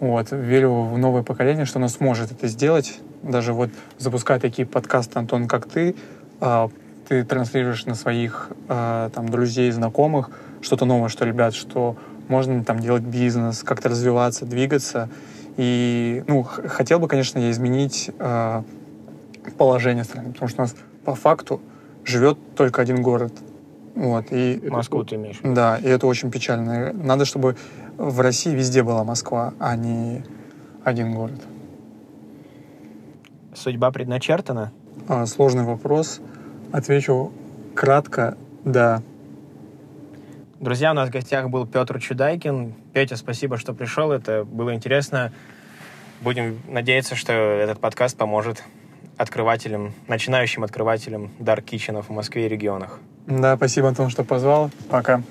Вот. 0.00 0.28
Верю 0.32 0.82
в 0.82 0.98
новое 0.98 1.22
поколение, 1.22 1.64
что 1.64 1.78
оно 1.78 1.88
сможет 1.88 2.32
это 2.32 2.46
сделать. 2.48 2.98
Даже 3.22 3.52
вот 3.52 3.70
запуская 3.98 4.38
такие 4.38 4.66
подкасты, 4.66 5.18
Антон, 5.18 5.48
как 5.48 5.66
ты, 5.66 5.94
а, 6.40 6.68
ты 7.08 7.24
транслируешь 7.24 7.86
на 7.86 7.94
своих 7.94 8.50
а, 8.68 9.08
там, 9.10 9.28
друзей, 9.28 9.70
знакомых 9.70 10.30
что-то 10.60 10.84
новое, 10.84 11.08
что, 11.08 11.24
ребят, 11.24 11.54
что 11.54 11.96
можно 12.28 12.64
там 12.64 12.80
делать 12.80 13.02
бизнес, 13.02 13.62
как-то 13.62 13.90
развиваться, 13.90 14.46
двигаться. 14.46 15.08
И, 15.56 16.24
ну, 16.26 16.42
хотел 16.42 16.98
бы, 16.98 17.06
конечно, 17.06 17.38
я 17.38 17.50
изменить 17.50 18.10
а, 18.18 18.64
положение 19.56 20.04
страны, 20.04 20.32
потому 20.32 20.48
что 20.48 20.62
у 20.62 20.64
нас 20.64 20.74
по 21.04 21.14
факту 21.14 21.60
живет 22.04 22.38
только 22.56 22.82
один 22.82 23.02
город. 23.02 23.32
Вот, 23.94 24.26
и, 24.32 24.60
Москву 24.68 25.04
ты 25.04 25.14
имеешь? 25.14 25.38
Да, 25.42 25.78
и 25.78 25.86
это 25.86 26.06
очень 26.06 26.30
печально. 26.30 26.92
Надо, 26.92 27.24
чтобы 27.24 27.56
в 27.96 28.20
России 28.20 28.54
везде 28.54 28.82
была 28.82 29.04
Москва, 29.04 29.54
а 29.60 29.76
не 29.76 30.24
один 30.82 31.14
город. 31.14 31.40
Судьба 33.54 33.92
предначертана? 33.92 34.72
А, 35.08 35.26
сложный 35.26 35.64
вопрос. 35.64 36.20
Отвечу 36.72 37.32
кратко, 37.74 38.36
да. 38.64 39.02
Друзья, 40.58 40.90
у 40.90 40.94
нас 40.94 41.08
в 41.08 41.12
гостях 41.12 41.50
был 41.50 41.66
Петр 41.66 42.00
Чудайкин. 42.00 42.74
Петя, 42.92 43.16
спасибо, 43.16 43.58
что 43.58 43.74
пришел. 43.74 44.10
Это 44.10 44.44
было 44.44 44.74
интересно. 44.74 45.32
Будем 46.20 46.58
надеяться, 46.68 47.16
что 47.16 47.32
этот 47.32 47.78
подкаст 47.78 48.16
поможет 48.16 48.64
открывателем, 49.16 49.92
начинающим 50.08 50.64
открывателем 50.64 51.30
Dark 51.38 51.64
Kitchen 51.64 52.02
в 52.02 52.10
Москве 52.10 52.46
и 52.46 52.48
регионах. 52.48 53.00
Да, 53.26 53.56
спасибо, 53.56 53.88
Антон, 53.88 54.10
что 54.10 54.24
позвал. 54.24 54.70
Пока. 54.90 55.22